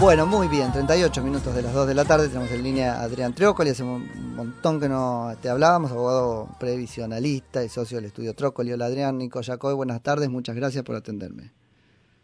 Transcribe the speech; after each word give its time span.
Bueno, 0.00 0.26
muy 0.26 0.46
bien, 0.46 0.70
38 0.70 1.22
minutos 1.24 1.52
de 1.56 1.60
las 1.60 1.74
2 1.74 1.88
de 1.88 1.94
la 1.94 2.04
tarde, 2.04 2.28
tenemos 2.28 2.52
en 2.52 2.62
línea 2.62 3.00
a 3.00 3.02
Adrián 3.02 3.34
Trócoli, 3.34 3.70
hace 3.70 3.82
un 3.82 4.08
montón 4.36 4.78
que 4.78 4.88
no 4.88 5.32
te 5.42 5.48
hablábamos, 5.48 5.90
abogado 5.90 6.48
previsionalista 6.60 7.64
y 7.64 7.68
socio 7.68 7.96
del 7.96 8.04
estudio 8.04 8.32
Trócoli. 8.32 8.70
Hola 8.72 8.86
Adrián, 8.86 9.18
Nico 9.18 9.40
Yacoy, 9.40 9.74
buenas 9.74 10.00
tardes, 10.00 10.28
muchas 10.28 10.54
gracias 10.54 10.84
por 10.84 10.94
atenderme. 10.94 11.50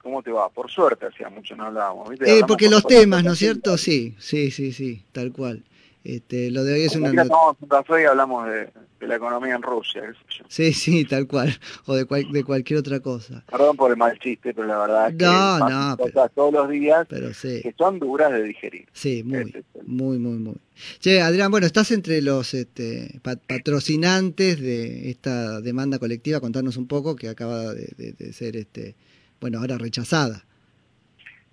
¿Cómo 0.00 0.22
te 0.22 0.30
va? 0.30 0.48
Por 0.50 0.70
suerte, 0.70 1.06
hacía 1.06 1.28
mucho 1.30 1.56
no 1.56 1.64
hablábamos. 1.64 2.10
Eh, 2.20 2.42
porque 2.46 2.70
los 2.70 2.86
temas, 2.86 3.24
¿no 3.24 3.32
es 3.32 3.40
cierto? 3.40 3.76
Sí, 3.76 4.14
sí, 4.20 4.52
sí, 4.52 4.72
sí, 4.72 5.04
tal 5.10 5.32
cual. 5.32 5.64
Este, 6.04 6.50
lo 6.50 6.64
de 6.64 6.74
hoy 6.74 6.82
es 6.82 6.94
una... 6.96 7.10
Un 7.10 7.68
café 7.68 8.02
y 8.02 8.04
hablamos 8.04 8.46
de, 8.46 8.70
la 9.00 9.16
economía 9.16 9.54
en 9.54 9.62
Rusia. 9.62 10.02
Sí, 10.48 10.72
sí, 10.72 11.04
tal 11.06 11.26
cual. 11.26 11.58
O 11.86 11.94
de, 11.94 12.04
de 12.04 12.44
cualquier 12.44 12.78
otra 12.78 13.00
cosa. 13.00 13.42
Perdón 13.50 13.76
por 13.76 13.90
el 13.90 13.96
mal 13.96 14.18
chiste, 14.18 14.52
pero 14.52 14.66
la 14.66 14.78
verdad 14.78 15.10
es 15.10 15.16
que 15.16 15.24
no, 15.24 15.68
no, 15.68 15.96
cosas 15.96 16.30
todos 16.34 16.52
los 16.52 16.68
días 16.70 17.06
pero 17.08 17.32
sí. 17.32 17.60
que 17.62 17.74
son 17.76 17.98
duras 17.98 18.32
de 18.32 18.42
digerir. 18.42 18.86
Sí, 18.92 19.22
muy, 19.22 19.64
muy, 19.86 20.18
muy, 20.18 20.38
muy. 20.38 20.56
Che, 21.00 21.22
Adrián, 21.22 21.50
bueno, 21.50 21.66
estás 21.66 21.90
entre 21.90 22.20
los 22.20 22.52
este, 22.52 23.20
patrocinantes 23.22 24.60
de 24.60 25.10
esta 25.10 25.60
demanda 25.60 25.98
colectiva. 25.98 26.40
Contarnos 26.40 26.76
un 26.76 26.86
poco 26.86 27.16
que 27.16 27.28
acaba 27.28 27.72
de, 27.72 28.32
ser, 28.32 28.56
este, 28.56 28.94
bueno, 29.40 29.58
ahora 29.58 29.78
rechazada. 29.78 30.44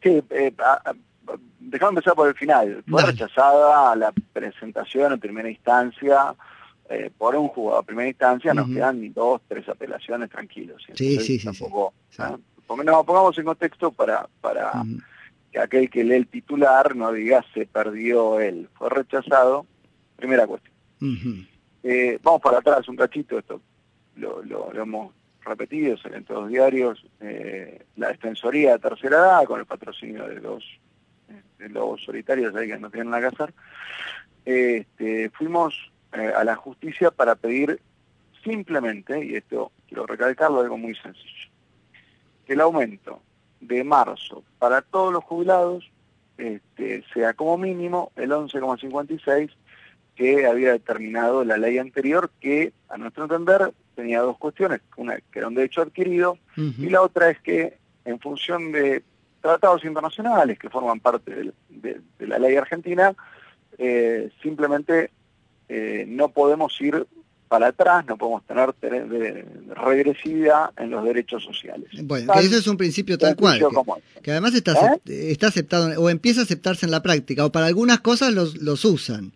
Sí, 0.04 0.22
eh, 0.32 0.54
Dejamos 1.72 1.92
empezar 1.94 2.16
por 2.16 2.28
el 2.28 2.36
final. 2.36 2.84
Fue 2.88 3.02
rechazada 3.02 3.96
la 3.96 4.12
presentación 4.34 5.14
en 5.14 5.20
primera 5.22 5.50
instancia 5.50 6.36
eh, 6.90 7.10
por 7.18 7.34
un 7.38 7.48
jugador. 7.48 7.84
En 7.84 7.86
primera 7.86 8.10
instancia 8.10 8.54
nos 8.54 8.68
quedan 8.68 9.14
dos, 9.14 9.42
tres 9.48 9.68
apelaciones 9.70 10.30
tranquilos. 10.30 10.84
sí, 10.94 11.18
sí, 11.18 11.40
sí, 11.40 11.46
tampoco, 11.46 11.94
pongamos 12.68 13.38
en 13.38 13.46
contexto 13.46 13.92
para, 13.92 14.28
para 14.42 14.84
que 15.50 15.60
aquel 15.60 15.90
que 15.90 16.04
lee 16.04 16.16
el 16.16 16.28
titular 16.28 16.94
no 16.94 17.14
diga 17.14 17.44
se 17.54 17.66
perdió 17.66 18.42
él. 18.42 18.68
Fue 18.74 18.90
rechazado. 18.90 19.66
Primera 20.18 20.46
cuestión. 20.46 20.76
Eh, 21.84 22.20
vamos 22.22 22.42
para 22.42 22.58
atrás 22.58 22.88
un 22.90 22.98
cachito, 22.98 23.40
esto 23.40 23.62
lo, 24.18 24.44
lo, 24.44 24.74
hemos 24.76 25.14
repetido, 25.44 25.96
en 26.04 26.26
todos 26.26 26.42
los 26.42 26.50
diarios, 26.52 27.06
eh, 27.22 27.86
la 27.96 28.10
Defensoría 28.10 28.74
de 28.74 28.80
Tercera 28.80 29.18
Edad, 29.18 29.46
con 29.46 29.60
el 29.62 29.66
patrocinio 29.66 30.28
de 30.28 30.40
dos 30.42 30.64
lobos 31.70 32.04
solitarios 32.04 32.56
ahí 32.56 32.68
que 32.68 32.78
no 32.78 32.90
tienen 32.90 33.10
nada 33.12 33.30
que 33.30 33.36
hacer, 33.36 33.54
este, 34.46 35.30
fuimos 35.30 35.92
eh, 36.14 36.32
a 36.36 36.44
la 36.44 36.56
justicia 36.56 37.12
para 37.12 37.36
pedir 37.36 37.80
simplemente, 38.44 39.24
y 39.24 39.36
esto 39.36 39.72
quiero 39.88 40.06
recalcarlo, 40.06 40.62
algo 40.62 40.78
muy 40.78 40.96
sencillo, 40.96 41.50
que 42.46 42.54
el 42.54 42.62
aumento 42.62 43.22
de 43.60 43.84
marzo 43.84 44.44
para 44.58 44.82
todos 44.82 45.14
los 45.14 45.24
jubilados 45.24 45.92
este, 46.38 47.04
sea 47.14 47.34
como 47.34 47.58
mínimo 47.58 48.12
el 48.16 48.32
11,56 48.32 49.52
que 50.16 50.46
había 50.46 50.72
determinado 50.72 51.44
la 51.46 51.58
ley 51.58 51.78
anterior, 51.78 52.32
que 52.40 52.74
a 52.90 52.98
nuestro 52.98 53.24
entender 53.24 53.72
tenía 53.96 54.22
dos 54.22 54.38
cuestiones, 54.38 54.82
una 54.98 55.18
que 55.18 55.40
era 55.40 55.48
un 55.48 55.56
derecho 55.56 55.82
adquirido 55.82 56.38
y 56.56 56.90
la 56.90 57.02
otra 57.02 57.30
es 57.30 57.40
que 57.40 57.78
en 58.06 58.20
función 58.20 58.72
de 58.72 59.04
tratados 59.42 59.84
internacionales 59.84 60.58
que 60.60 60.70
forman 60.70 61.00
parte 61.00 61.54
de, 61.70 62.02
la 62.20 62.40
ley 62.40 62.56
argentina, 62.56 63.16
eh, 63.78 64.30
simplemente 64.42 65.12
eh, 65.68 66.06
no 66.08 66.30
podemos 66.30 66.80
ir 66.80 67.06
para 67.48 67.68
atrás, 67.68 68.06
no 68.06 68.16
podemos 68.16 68.44
tener 68.46 68.74
regresividad 69.76 70.70
en 70.78 70.90
los 70.90 71.04
derechos 71.04 71.44
sociales. 71.44 71.90
Bueno, 72.04 72.32
que 72.32 72.40
eso 72.40 72.58
es 72.58 72.68
un 72.68 72.78
principio 72.78 73.18
tal 73.18 73.36
cual, 73.36 73.60
que, 74.22 74.32
además 74.32 74.54
está, 74.54 74.96
¿Eh? 75.06 75.32
está 75.32 75.48
aceptado 75.48 76.02
o 76.02 76.10
empieza 76.10 76.40
a 76.40 76.44
aceptarse 76.44 76.86
en 76.86 76.92
la 76.92 77.04
práctica, 77.04 77.46
o 77.46 77.52
para 77.52 77.66
algunas 77.66 78.00
cosas 78.00 78.34
los, 78.34 78.62
los 78.62 78.86
usan. 78.86 79.34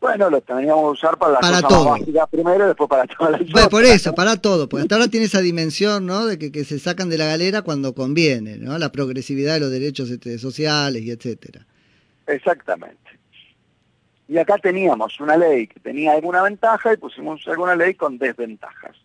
Bueno, 0.00 0.30
lo 0.30 0.40
teníamos 0.40 0.84
que 0.84 0.90
usar 0.90 1.18
para 1.18 1.32
las 1.32 1.40
cosas 1.40 1.62
todo. 1.68 2.26
primero 2.30 2.64
y 2.64 2.68
después 2.68 2.88
para 2.88 3.06
todas 3.06 3.32
las 3.32 3.50
bueno, 3.50 3.68
Por 3.68 3.84
eso, 3.84 4.14
para 4.14 4.36
todo, 4.36 4.68
porque 4.68 4.82
hasta 4.82 4.94
ahora 4.94 5.08
tiene 5.08 5.26
esa 5.26 5.40
dimensión, 5.40 6.06
¿no? 6.06 6.26
De 6.26 6.38
que, 6.38 6.64
se 6.64 6.78
sacan 6.78 7.08
de 7.08 7.18
la 7.18 7.26
galera 7.26 7.62
cuando 7.62 7.94
conviene, 7.94 8.58
¿no? 8.58 8.78
La 8.78 8.92
progresividad 8.92 9.54
de 9.54 9.60
los 9.60 9.70
derechos 9.70 10.10
este, 10.10 10.38
sociales 10.38 11.02
y 11.02 11.10
etcétera. 11.10 11.66
Exactamente. 12.26 13.18
Y 14.28 14.38
acá 14.38 14.58
teníamos 14.58 15.18
una 15.20 15.36
ley 15.36 15.66
que 15.66 15.80
tenía 15.80 16.12
alguna 16.12 16.42
ventaja 16.42 16.92
y 16.92 16.96
pusimos 16.96 17.46
alguna 17.48 17.74
ley 17.74 17.94
con 17.94 18.18
desventajas. 18.18 18.96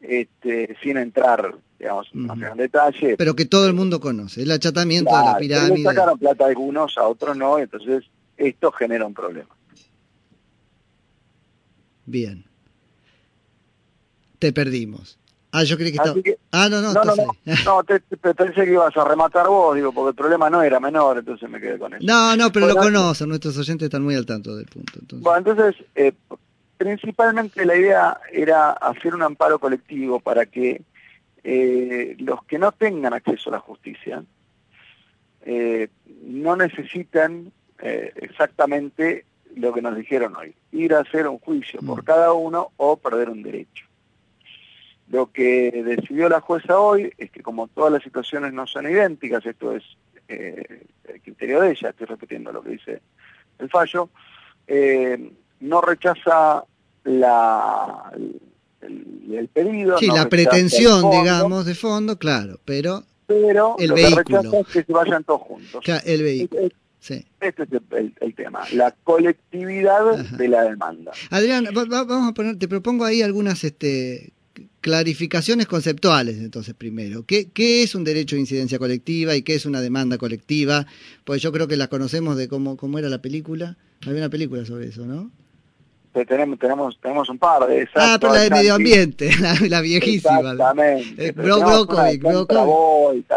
Este, 0.00 0.76
sin 0.82 0.98
entrar, 0.98 1.54
digamos, 1.78 2.08
en 2.12 2.56
detalle. 2.56 3.16
Pero 3.16 3.34
que 3.34 3.46
todo 3.46 3.66
el 3.66 3.72
mundo 3.72 3.98
conoce, 3.98 4.42
el 4.42 4.52
achatamiento 4.52 5.16
de 5.16 5.24
la 5.24 5.38
pirámide. 5.38 5.78
Le 5.78 5.84
sacaron 5.84 6.18
plata 6.18 6.44
a 6.44 6.48
algunos, 6.48 6.98
a 6.98 7.08
otros 7.08 7.36
no, 7.36 7.58
entonces 7.58 8.04
esto 8.36 8.70
genera 8.72 9.06
un 9.06 9.14
problema. 9.14 9.55
Bien. 12.06 12.44
Te 14.38 14.52
perdimos. 14.52 15.18
Ah, 15.52 15.64
yo 15.64 15.78
creí 15.78 15.90
que 15.90 15.96
estaba... 15.96 16.14
ah, 16.52 16.68
no, 16.68 16.82
no, 16.82 16.92
no, 16.92 17.04
no, 17.04 17.14
no, 17.64 17.84
te, 17.84 18.00
pensé 18.34 18.64
que 18.64 18.72
ibas 18.72 18.94
a 18.94 19.04
rematar 19.04 19.46
vos, 19.48 19.74
digo, 19.74 19.90
porque 19.90 20.10
el 20.10 20.14
problema 20.14 20.50
no 20.50 20.62
era 20.62 20.78
menor, 20.80 21.16
entonces 21.16 21.48
me 21.48 21.58
quedé 21.58 21.78
con 21.78 21.94
eso. 21.94 22.04
No, 22.04 22.36
no, 22.36 22.52
pero 22.52 22.66
lo 22.66 22.76
conocen, 22.76 23.28
nuestros 23.28 23.56
oyentes 23.56 23.86
están 23.86 24.02
muy 24.02 24.14
al 24.16 24.26
tanto 24.26 24.54
del 24.54 24.66
punto. 24.66 24.98
Entonces. 25.00 25.24
Bueno, 25.24 25.38
entonces, 25.38 25.82
eh, 25.94 26.12
principalmente 26.76 27.64
la 27.64 27.74
idea 27.74 28.20
era 28.30 28.72
hacer 28.72 29.14
un 29.14 29.22
amparo 29.22 29.58
colectivo 29.58 30.20
para 30.20 30.44
que 30.44 30.82
eh, 31.42 32.16
los 32.18 32.44
que 32.44 32.58
no 32.58 32.72
tengan 32.72 33.14
acceso 33.14 33.48
a 33.48 33.52
la 33.52 33.60
justicia 33.60 34.22
eh, 35.42 35.88
no 36.22 36.56
necesitan 36.56 37.50
exactamente 37.78 39.24
lo 39.56 39.72
que 39.72 39.82
nos 39.82 39.96
dijeron 39.96 40.36
hoy, 40.36 40.54
ir 40.70 40.94
a 40.94 41.00
hacer 41.00 41.26
un 41.26 41.38
juicio 41.38 41.80
por 41.80 42.04
cada 42.04 42.32
uno 42.32 42.72
o 42.76 42.96
perder 42.96 43.30
un 43.30 43.42
derecho. 43.42 43.86
Lo 45.08 45.32
que 45.32 45.82
decidió 45.82 46.28
la 46.28 46.40
jueza 46.40 46.78
hoy 46.78 47.12
es 47.16 47.30
que 47.30 47.42
como 47.42 47.66
todas 47.68 47.92
las 47.92 48.02
situaciones 48.02 48.52
no 48.52 48.66
son 48.66 48.88
idénticas, 48.88 49.46
esto 49.46 49.72
es 49.72 49.82
eh, 50.28 50.84
el 51.04 51.20
criterio 51.22 51.60
de 51.62 51.70
ella, 51.70 51.90
estoy 51.90 52.06
repitiendo 52.06 52.52
lo 52.52 52.62
que 52.62 52.70
dice 52.70 53.00
el 53.58 53.70
fallo, 53.70 54.10
eh, 54.66 55.32
no 55.60 55.80
rechaza 55.80 56.64
la, 57.04 58.12
el, 58.82 59.48
pedido. 59.48 59.98
Sí, 59.98 60.08
la 60.08 60.28
pretensión, 60.28 61.10
digamos, 61.10 61.64
de 61.64 61.74
fondo, 61.74 62.18
claro, 62.18 62.60
pero, 62.66 63.04
pero 63.26 63.76
el 63.78 63.88
lo 63.88 63.94
vehículo. 63.94 64.24
Que 64.24 64.32
rechaza 64.36 64.60
es 64.60 64.66
que 64.66 64.82
se 64.82 64.92
vayan 64.92 65.24
todos 65.24 65.40
juntos. 65.40 65.82
el 66.04 66.22
vehículo. 66.22 66.68
Este 67.14 67.62
es 67.62 67.68
el, 68.20 68.34
tema, 68.34 68.64
la 68.72 68.94
colectividad 69.04 70.16
de 70.16 70.48
la 70.48 70.64
demanda. 70.64 71.12
Adrián, 71.30 71.68
vamos 71.72 72.28
a 72.28 72.32
poner, 72.32 72.58
te 72.58 72.68
propongo 72.68 73.04
ahí 73.04 73.22
algunas 73.22 73.64
este, 73.64 74.32
clarificaciones 74.80 75.66
conceptuales, 75.66 76.38
entonces, 76.38 76.74
primero. 76.74 77.24
¿Qué, 77.24 77.50
¿Qué 77.50 77.82
es 77.82 77.94
un 77.94 78.04
derecho 78.04 78.36
de 78.36 78.40
incidencia 78.40 78.78
colectiva 78.78 79.34
y 79.36 79.42
qué 79.42 79.54
es 79.54 79.66
una 79.66 79.80
demanda 79.80 80.18
colectiva? 80.18 80.86
Pues 81.24 81.42
yo 81.42 81.52
creo 81.52 81.68
que 81.68 81.76
las 81.76 81.88
conocemos 81.88 82.36
de 82.36 82.48
cómo, 82.48 82.76
cómo 82.76 82.98
era 82.98 83.08
la 83.08 83.22
película. 83.22 83.76
Había 84.06 84.18
una 84.18 84.30
película 84.30 84.64
sobre 84.64 84.88
eso, 84.88 85.04
¿no? 85.06 85.30
tenemos, 86.24 86.58
tenemos, 86.58 86.98
tenemos 87.00 87.28
un 87.28 87.38
par 87.38 87.66
de 87.66 87.82
esas. 87.82 87.96
Ah, 87.96 88.18
pero 88.18 88.32
la 88.32 88.40
de 88.40 88.50
medio 88.50 88.74
ambiente, 88.74 89.30
la, 89.68 89.80
viejísima. 89.80 90.38
Exactamente. 90.38 91.26
Eh, 91.26 91.32
bro, 91.32 91.58
bro, 91.60 91.86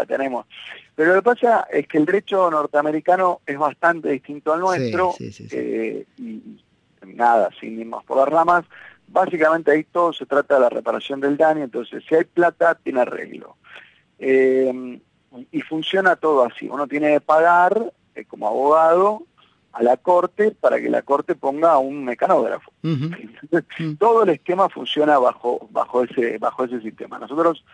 tenemos. 0.06 0.46
Pero 0.94 1.14
lo 1.14 1.22
que 1.22 1.24
pasa 1.24 1.66
es 1.70 1.86
que 1.86 1.98
el 1.98 2.06
derecho 2.06 2.50
norteamericano 2.50 3.40
es 3.46 3.58
bastante 3.58 4.10
distinto 4.10 4.52
al 4.52 4.60
nuestro, 4.60 5.14
eh, 5.18 6.04
y 6.18 6.42
nada, 7.06 7.50
sin 7.58 7.80
ir 7.80 7.86
más 7.86 8.04
por 8.04 8.18
las 8.18 8.28
ramas, 8.28 8.64
básicamente 9.08 9.70
ahí 9.70 9.84
todo 9.84 10.12
se 10.12 10.26
trata 10.26 10.54
de 10.54 10.60
la 10.60 10.68
reparación 10.68 11.20
del 11.20 11.36
daño, 11.36 11.64
entonces 11.64 12.04
si 12.08 12.14
hay 12.14 12.24
plata, 12.24 12.74
tiene 12.74 13.00
arreglo. 13.00 13.56
Eh, 14.18 15.00
y 15.52 15.60
funciona 15.62 16.16
todo 16.16 16.44
así, 16.44 16.68
uno 16.68 16.86
tiene 16.86 17.12
que 17.12 17.20
pagar 17.20 17.92
eh, 18.14 18.24
como 18.24 18.48
abogado 18.48 19.26
a 19.72 19.82
la 19.82 19.96
corte 19.96 20.50
para 20.50 20.80
que 20.80 20.90
la 20.90 21.02
corte 21.02 21.34
ponga 21.34 21.78
un 21.78 22.04
mecanógrafo. 22.04 22.72
todo 23.98 24.24
el 24.24 24.30
esquema 24.30 24.68
funciona 24.68 25.18
bajo, 25.18 25.68
bajo, 25.70 26.02
ese, 26.02 26.38
bajo 26.38 26.64
ese 26.64 26.80
sistema. 26.80 27.18
Nosotros 27.18 27.64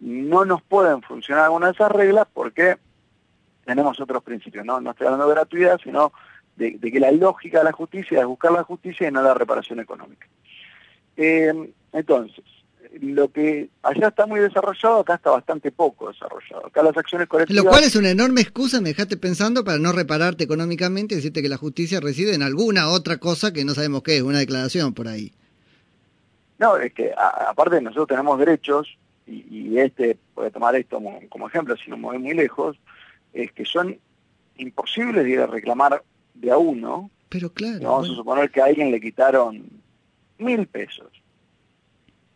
no 0.00 0.44
nos 0.44 0.62
pueden 0.62 1.02
funcionar 1.02 1.44
algunas 1.44 1.70
de 1.70 1.74
esas 1.74 1.92
reglas 1.92 2.26
porque 2.32 2.76
tenemos 3.64 3.98
otros 4.00 4.22
principios, 4.22 4.64
no, 4.64 4.80
no 4.80 4.90
estoy 4.90 5.06
hablando 5.06 5.28
de 5.28 5.34
gratuidad, 5.34 5.80
sino 5.82 6.12
de, 6.56 6.78
que 6.78 7.00
la 7.00 7.10
lógica 7.10 7.58
de 7.58 7.64
la 7.64 7.72
justicia 7.72 8.20
es 8.20 8.26
buscar 8.26 8.52
la 8.52 8.62
justicia 8.62 9.08
y 9.08 9.12
no 9.12 9.22
la 9.22 9.34
reparación 9.34 9.80
económica. 9.80 10.26
Eh, 11.16 11.72
entonces, 11.92 12.44
lo 13.00 13.30
que 13.32 13.70
allá 13.82 14.08
está 14.08 14.26
muy 14.26 14.40
desarrollado, 14.40 15.00
acá 15.00 15.14
está 15.14 15.30
bastante 15.30 15.72
poco 15.72 16.08
desarrollado. 16.08 16.66
Acá 16.66 16.82
las 16.82 16.96
acciones 16.96 17.28
colectivas... 17.28 17.64
Lo 17.64 17.70
cual 17.70 17.84
es 17.84 17.96
una 17.96 18.10
enorme 18.10 18.40
excusa, 18.40 18.80
me 18.80 18.90
dejaste 18.90 19.16
pensando, 19.16 19.64
para 19.64 19.78
no 19.78 19.92
repararte 19.92 20.44
económicamente 20.44 21.14
y 21.14 21.16
decirte 21.16 21.42
que 21.42 21.48
la 21.48 21.56
justicia 21.56 22.00
reside 22.00 22.34
en 22.34 22.42
alguna 22.42 22.88
otra 22.88 23.18
cosa 23.18 23.52
que 23.52 23.64
no 23.64 23.74
sabemos 23.74 24.02
qué 24.02 24.16
es, 24.16 24.22
una 24.22 24.38
declaración 24.38 24.94
por 24.94 25.08
ahí. 25.08 25.32
No, 26.58 26.76
es 26.76 26.92
que 26.92 27.12
aparte 27.16 27.80
nosotros 27.80 28.08
tenemos 28.08 28.38
derechos 28.38 28.96
y, 29.26 29.78
este 29.78 30.18
puede 30.34 30.50
tomar 30.50 30.76
esto 30.76 31.00
como, 31.28 31.48
ejemplo, 31.48 31.76
si 31.76 31.90
no 31.90 31.96
mueve 31.96 32.18
muy 32.18 32.34
lejos, 32.34 32.76
es 33.32 33.50
que 33.52 33.64
son 33.64 33.98
imposibles 34.56 35.24
de 35.24 35.30
ir 35.30 35.40
a 35.40 35.46
reclamar 35.46 36.02
de 36.34 36.50
a 36.50 36.58
uno. 36.58 37.10
Pero 37.28 37.52
claro. 37.52 37.80
Vamos 37.82 38.10
a 38.10 38.14
suponer 38.14 38.50
que 38.50 38.60
a 38.60 38.66
alguien 38.66 38.90
le 38.90 39.00
quitaron 39.00 39.68
mil 40.38 40.66
pesos. 40.66 41.10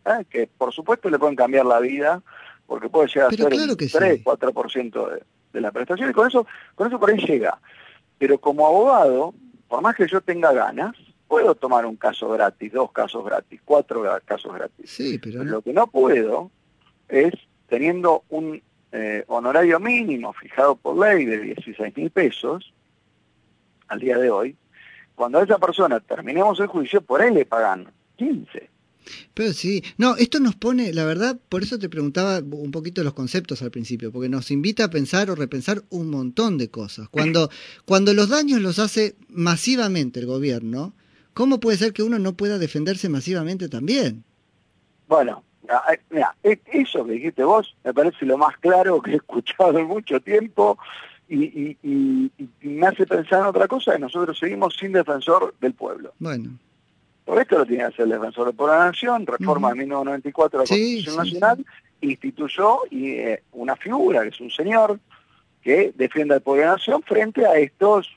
¿eh? 0.05 0.25
Que 0.29 0.47
por 0.47 0.73
supuesto 0.73 1.09
le 1.09 1.19
pueden 1.19 1.35
cambiar 1.35 1.65
la 1.65 1.79
vida, 1.79 2.21
porque 2.65 2.89
puede 2.89 3.07
llegar 3.07 3.27
a 3.27 3.31
ser 3.31 3.49
claro 3.49 3.71
el 3.71 3.77
3, 3.77 4.23
4% 4.23 5.09
de, 5.11 5.23
de 5.53 5.61
la 5.61 5.71
prestación, 5.71 6.09
y 6.09 6.13
con 6.13 6.27
eso, 6.27 6.45
con 6.75 6.87
eso 6.87 6.99
por 6.99 7.11
ahí 7.11 7.17
llega. 7.17 7.59
Pero 8.17 8.39
como 8.39 8.67
abogado, 8.67 9.33
por 9.67 9.81
más 9.81 9.95
que 9.95 10.07
yo 10.07 10.19
tenga 10.21 10.51
ganas, 10.51 10.95
puedo 11.27 11.55
tomar 11.55 11.85
un 11.85 11.95
caso 11.95 12.27
gratis, 12.29 12.73
dos 12.73 12.91
casos 12.91 13.23
gratis, 13.23 13.61
cuatro 13.63 14.03
casos 14.25 14.53
gratis. 14.53 14.89
Sí, 14.89 15.19
pero 15.19 15.43
Lo 15.43 15.61
que 15.61 15.71
no 15.71 15.87
puedo 15.87 16.51
es, 17.09 17.33
teniendo 17.67 18.23
un 18.29 18.61
eh, 18.91 19.23
honorario 19.27 19.79
mínimo 19.79 20.33
fijado 20.33 20.75
por 20.75 20.97
ley 20.97 21.25
de 21.25 21.39
16 21.39 21.95
mil 21.97 22.09
pesos, 22.09 22.73
al 23.87 23.99
día 23.99 24.17
de 24.17 24.29
hoy, 24.29 24.55
cuando 25.15 25.39
a 25.39 25.43
esa 25.43 25.57
persona 25.57 25.99
terminemos 25.99 26.59
el 26.59 26.67
juicio, 26.67 27.01
por 27.01 27.21
él 27.21 27.33
le 27.33 27.45
pagan 27.45 27.91
15. 28.17 28.69
Pero 29.33 29.53
sí, 29.53 29.83
no, 29.97 30.15
esto 30.17 30.39
nos 30.39 30.55
pone, 30.55 30.93
la 30.93 31.03
verdad, 31.03 31.37
por 31.49 31.63
eso 31.63 31.79
te 31.79 31.89
preguntaba 31.89 32.39
un 32.39 32.71
poquito 32.71 33.03
los 33.03 33.13
conceptos 33.13 33.61
al 33.61 33.71
principio, 33.71 34.11
porque 34.11 34.29
nos 34.29 34.51
invita 34.51 34.85
a 34.85 34.89
pensar 34.89 35.29
o 35.29 35.35
repensar 35.35 35.83
un 35.89 36.09
montón 36.09 36.57
de 36.57 36.69
cosas. 36.69 37.09
Cuando, 37.09 37.49
cuando 37.85 38.13
los 38.13 38.29
daños 38.29 38.61
los 38.61 38.79
hace 38.79 39.15
masivamente 39.29 40.19
el 40.19 40.25
gobierno, 40.25 40.93
¿cómo 41.33 41.59
puede 41.59 41.77
ser 41.77 41.93
que 41.93 42.03
uno 42.03 42.19
no 42.19 42.33
pueda 42.37 42.59
defenderse 42.59 43.09
masivamente 43.09 43.67
también? 43.67 44.23
Bueno, 45.07 45.43
mira, 46.09 46.35
e, 46.43 46.59
eso 46.71 47.05
que 47.05 47.13
dijiste 47.13 47.43
vos 47.43 47.75
me 47.83 47.93
parece 47.93 48.25
lo 48.25 48.37
más 48.37 48.57
claro 48.57 49.01
que 49.01 49.11
he 49.11 49.15
escuchado 49.15 49.77
en 49.77 49.87
mucho 49.87 50.19
tiempo 50.19 50.77
y, 51.29 51.77
me 52.61 52.87
hace 52.87 53.05
pensar 53.05 53.41
en 53.41 53.45
otra 53.47 53.67
cosa, 53.67 53.93
que 53.93 53.99
nosotros 53.99 54.37
seguimos 54.37 54.75
sin 54.75 54.91
defensor 54.91 55.53
del 55.61 55.73
pueblo. 55.73 56.13
Bueno. 56.19 56.51
Por 57.25 57.39
esto 57.39 57.59
lo 57.59 57.65
tiene 57.65 57.83
que 57.83 57.89
hacer 57.89 58.05
el 58.05 58.11
defensor 58.11 58.47
del 58.47 58.55
pueblo 58.55 58.73
de 58.73 58.79
la 58.79 58.85
nación, 58.85 59.27
reforma 59.27 59.69
de 59.69 59.75
1994 59.75 60.59
de 60.59 60.63
la 60.63 60.67
Constitución 60.67 61.17
Nacional, 61.17 61.65
instituyó 62.01 62.79
y, 62.89 63.11
eh, 63.11 63.43
una 63.51 63.75
figura, 63.75 64.23
que 64.23 64.29
es 64.29 64.41
un 64.41 64.49
señor, 64.49 64.99
que 65.61 65.93
defiende 65.95 66.33
al 66.33 66.41
pueblo 66.41 66.61
de 66.61 66.67
la 66.67 66.73
nación 66.73 67.03
frente 67.03 67.45
a 67.45 67.53
estos, 67.55 68.09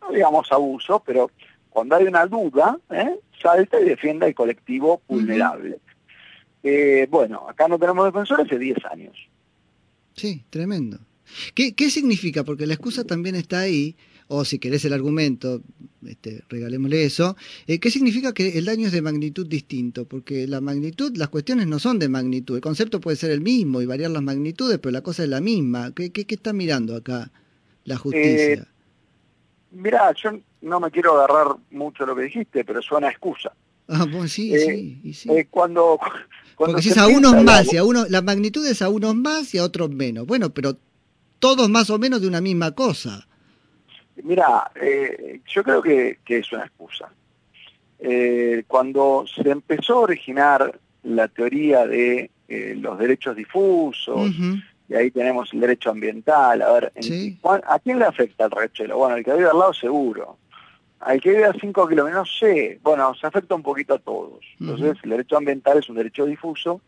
no 0.00 0.10
digamos 0.12 0.50
abusos, 0.50 1.02
pero 1.04 1.30
cuando 1.68 1.96
hay 1.96 2.04
una 2.04 2.24
duda, 2.26 2.78
¿eh? 2.90 3.18
salta 3.40 3.80
y 3.80 3.84
defiende 3.84 4.26
al 4.26 4.34
colectivo 4.34 5.02
vulnerable. 5.06 5.78
Eh, 6.62 7.06
bueno, 7.10 7.48
acá 7.48 7.68
no 7.68 7.78
tenemos 7.78 8.04
defensores 8.04 8.46
hace 8.46 8.58
10 8.58 8.76
años. 8.90 9.16
Sí, 10.14 10.44
tremendo. 10.50 10.98
¿Qué, 11.54 11.74
¿Qué 11.74 11.90
significa? 11.90 12.44
Porque 12.44 12.66
la 12.66 12.74
excusa 12.74 13.04
también 13.04 13.36
está 13.36 13.60
ahí, 13.60 13.96
o 14.28 14.44
si 14.44 14.58
querés 14.58 14.84
el 14.84 14.92
argumento, 14.92 15.62
este, 16.06 16.42
regalémosle 16.48 17.04
eso. 17.04 17.36
Eh, 17.66 17.80
¿Qué 17.80 17.90
significa 17.90 18.32
que 18.32 18.58
el 18.58 18.64
daño 18.64 18.86
es 18.86 18.92
de 18.92 19.02
magnitud 19.02 19.46
distinto? 19.46 20.04
Porque 20.06 20.46
la 20.46 20.60
magnitud, 20.60 21.16
las 21.16 21.28
cuestiones 21.28 21.66
no 21.66 21.78
son 21.78 21.98
de 21.98 22.08
magnitud. 22.08 22.56
El 22.56 22.60
concepto 22.60 23.00
puede 23.00 23.16
ser 23.16 23.30
el 23.30 23.40
mismo 23.40 23.80
y 23.80 23.86
variar 23.86 24.10
las 24.10 24.22
magnitudes, 24.22 24.78
pero 24.78 24.92
la 24.92 25.02
cosa 25.02 25.22
es 25.22 25.28
la 25.28 25.40
misma. 25.40 25.92
¿Qué, 25.94 26.10
qué, 26.10 26.26
qué 26.26 26.34
está 26.34 26.52
mirando 26.52 26.96
acá 26.96 27.30
la 27.84 27.96
justicia? 27.96 28.52
Eh, 28.52 28.64
mirá, 29.72 30.12
yo 30.12 30.38
no 30.60 30.80
me 30.80 30.90
quiero 30.90 31.16
agarrar 31.16 31.56
mucho 31.70 32.06
lo 32.06 32.14
que 32.14 32.22
dijiste, 32.22 32.64
pero 32.64 32.82
suena 32.82 33.08
excusa. 33.08 33.52
Ah, 33.88 34.06
pues 34.10 34.32
sí, 34.32 34.56
sí, 34.56 35.00
y 35.02 35.12
sí. 35.14 35.28
Eh, 35.32 35.48
cuando, 35.50 35.98
cuando 36.60 36.74
Porque 36.74 36.90
si 36.90 36.90
es 36.90 36.98
a 36.98 37.06
unos 37.06 37.42
más, 37.42 37.72
y 37.72 37.78
a 37.78 37.84
uno, 37.84 38.04
la 38.10 38.20
magnitud 38.20 38.66
es 38.66 38.82
a 38.82 38.90
unos 38.90 39.14
más 39.14 39.54
y 39.54 39.56
a 39.56 39.64
otros 39.64 39.88
menos. 39.88 40.26
Bueno, 40.26 40.50
pero 40.50 40.76
todos 41.38 41.70
más 41.70 41.88
o 41.88 41.98
menos 41.98 42.20
de 42.20 42.28
una 42.28 42.42
misma 42.42 42.72
cosa. 42.72 43.26
Mira, 44.22 44.70
eh, 44.78 45.40
yo 45.46 45.64
creo 45.64 45.80
que, 45.80 46.18
que, 46.22 46.40
es 46.40 46.52
una 46.52 46.66
excusa. 46.66 47.08
Eh, 47.98 48.64
cuando 48.68 49.24
se 49.26 49.48
empezó 49.48 49.94
a 49.94 50.00
originar 50.00 50.78
la 51.02 51.28
teoría 51.28 51.86
de 51.86 52.30
eh, 52.46 52.74
los 52.78 52.98
derechos 52.98 53.34
difusos, 53.36 54.30
y 54.86 54.94
ahí 54.94 55.10
tenemos 55.10 55.54
el 55.54 55.60
derecho 55.60 55.88
ambiental, 55.88 56.60
a 56.60 56.72
ver, 56.72 56.92
¿a 57.66 57.78
quién 57.78 57.98
le 57.98 58.04
afecta 58.04 58.44
el 58.44 58.50
rechelo? 58.50 58.98
Bueno, 58.98 59.16
el 59.16 59.24
que 59.24 59.32
vive 59.32 59.48
al 59.48 59.58
lado 59.58 59.72
seguro. 59.72 60.36
Al 61.00 61.20
que 61.20 61.30
vive 61.30 61.46
a 61.46 61.52
5 61.52 61.88
kilómetros, 61.88 62.20
no 62.20 62.26
sé, 62.26 62.78
bueno, 62.82 63.14
se 63.14 63.26
afecta 63.26 63.54
un 63.54 63.62
poquito 63.62 63.94
a 63.94 63.98
todos. 63.98 64.44
Entonces, 64.60 64.98
el 65.02 65.10
derecho 65.10 65.38
ambiental 65.38 65.78
es 65.78 65.88
un 65.88 65.96
derecho 65.96 66.26
difuso 66.26 66.82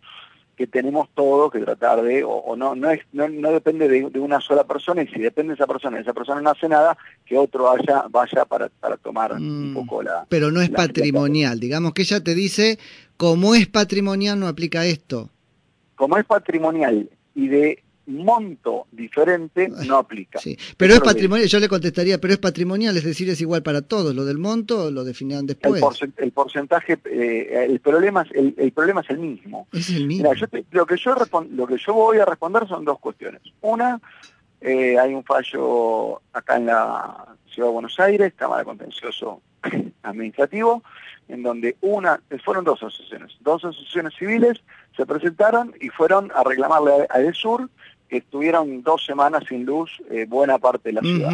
que 0.56 0.66
tenemos 0.66 1.08
todos 1.14 1.50
que 1.50 1.60
tratar 1.60 2.02
de, 2.02 2.22
o, 2.22 2.54
no, 2.56 2.74
no, 2.74 2.90
es, 2.90 3.00
no, 3.12 3.50
depende 3.50 3.88
de, 3.88 4.20
una 4.20 4.40
sola 4.40 4.64
persona, 4.64 5.02
y 5.02 5.08
si 5.08 5.18
depende 5.18 5.52
de 5.52 5.54
esa 5.54 5.66
persona 5.66 5.98
y 5.98 6.02
esa 6.02 6.12
persona 6.12 6.42
no 6.42 6.50
hace 6.50 6.68
nada, 6.68 6.96
que 7.24 7.38
otro 7.38 7.64
vaya, 7.64 8.04
vaya 8.10 8.44
para, 8.44 8.68
para 8.68 8.98
tomar 8.98 9.32
un 9.32 9.72
mm, 9.72 9.74
poco 9.74 10.02
la... 10.02 10.26
Pero 10.28 10.50
no 10.50 10.60
es 10.60 10.68
patrimonial, 10.68 11.58
digamos 11.58 11.94
que 11.94 12.02
ella 12.02 12.22
te 12.22 12.34
dice, 12.34 12.78
como 13.16 13.54
es 13.54 13.66
patrimonial 13.66 14.38
no 14.38 14.46
aplica 14.46 14.84
esto. 14.84 15.30
Como 15.96 16.18
es 16.18 16.26
patrimonial 16.26 17.08
y 17.34 17.48
de 17.48 17.82
monto 18.06 18.86
diferente 18.90 19.68
no 19.86 19.96
aplica. 19.96 20.38
Sí, 20.38 20.58
pero 20.76 20.94
es 20.94 21.00
patrimonial, 21.00 21.48
yo 21.48 21.60
le 21.60 21.68
contestaría, 21.68 22.18
pero 22.18 22.34
es 22.34 22.38
patrimonial, 22.38 22.96
es 22.96 23.04
decir, 23.04 23.28
es 23.30 23.40
igual 23.40 23.62
para 23.62 23.82
todos, 23.82 24.14
lo 24.14 24.24
del 24.24 24.38
monto 24.38 24.90
lo 24.90 25.04
definirán 25.04 25.46
después. 25.46 25.82
El, 26.16 26.32
porcentaje, 26.32 26.98
eh, 27.04 27.66
el, 27.68 27.80
problema 27.80 28.22
es, 28.22 28.54
el, 28.56 28.72
problema 28.72 29.02
es 29.02 29.10
el 29.10 29.18
mismo. 29.18 29.68
Es 29.72 29.90
el 29.90 30.06
mismo. 30.06 30.32
lo, 30.70 30.86
que 30.86 30.96
yo 30.96 31.14
lo 31.50 31.66
que 31.66 31.76
yo 31.78 31.94
voy 31.94 32.18
a 32.18 32.24
responder 32.24 32.66
son 32.66 32.84
dos 32.84 32.98
cuestiones. 32.98 33.40
Una, 33.60 34.00
eh, 34.60 34.98
hay 34.98 35.14
un 35.14 35.24
fallo 35.24 36.20
acá 36.32 36.56
en 36.56 36.66
la 36.66 37.26
Ciudad 37.46 37.68
de 37.68 37.72
Buenos 37.72 37.98
Aires, 38.00 38.32
Cámara 38.34 38.60
de 38.60 38.64
Contencioso 38.64 39.40
Administrativo, 40.02 40.82
en 41.28 41.42
donde 41.42 41.76
una, 41.80 42.20
fueron 42.44 42.64
dos 42.64 42.82
asociaciones, 42.82 43.32
dos 43.40 43.64
asociaciones 43.64 44.14
civiles 44.18 44.60
se 44.96 45.06
presentaron 45.06 45.74
y 45.80 45.88
fueron 45.88 46.30
a 46.34 46.44
reclamarle 46.44 47.06
a, 47.08 47.14
a 47.14 47.34
Sur 47.34 47.70
que 47.91 47.91
estuvieron 48.18 48.82
dos 48.82 49.04
semanas 49.04 49.44
sin 49.48 49.64
luz 49.64 49.90
eh, 50.10 50.26
buena 50.28 50.58
parte 50.58 50.90
de 50.90 50.92
la 50.94 51.00
ciudad. 51.00 51.32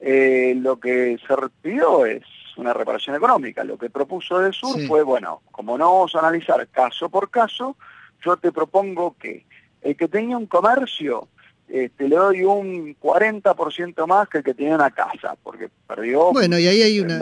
Eh, 0.00 0.54
lo 0.56 0.78
que 0.78 1.18
se 1.26 1.34
pidió 1.62 2.04
es 2.04 2.22
una 2.56 2.72
reparación 2.72 3.16
económica. 3.16 3.64
Lo 3.64 3.78
que 3.78 3.90
propuso 3.90 4.44
el 4.44 4.52
sur 4.52 4.80
fue, 4.86 5.02
bueno, 5.02 5.42
como 5.50 5.78
no 5.78 5.92
vamos 5.92 6.14
a 6.14 6.20
analizar 6.20 6.66
caso 6.68 7.08
por 7.08 7.30
caso, 7.30 7.76
yo 8.24 8.36
te 8.36 8.52
propongo 8.52 9.16
que 9.18 9.44
el 9.82 9.96
que 9.96 10.08
tenía 10.08 10.36
un 10.36 10.46
comercio 10.46 11.28
este, 11.68 12.08
le 12.08 12.16
doy 12.16 12.44
un 12.44 12.94
40% 13.00 14.06
más 14.06 14.28
que 14.28 14.38
el 14.38 14.44
que 14.44 14.54
tenía 14.54 14.74
una 14.74 14.90
casa, 14.90 15.36
porque 15.42 15.68
perdió 15.86 16.32
bueno, 16.32 16.58
y 16.58 16.66
ahí 16.66 16.82
hay 16.82 17.00
una, 17.00 17.18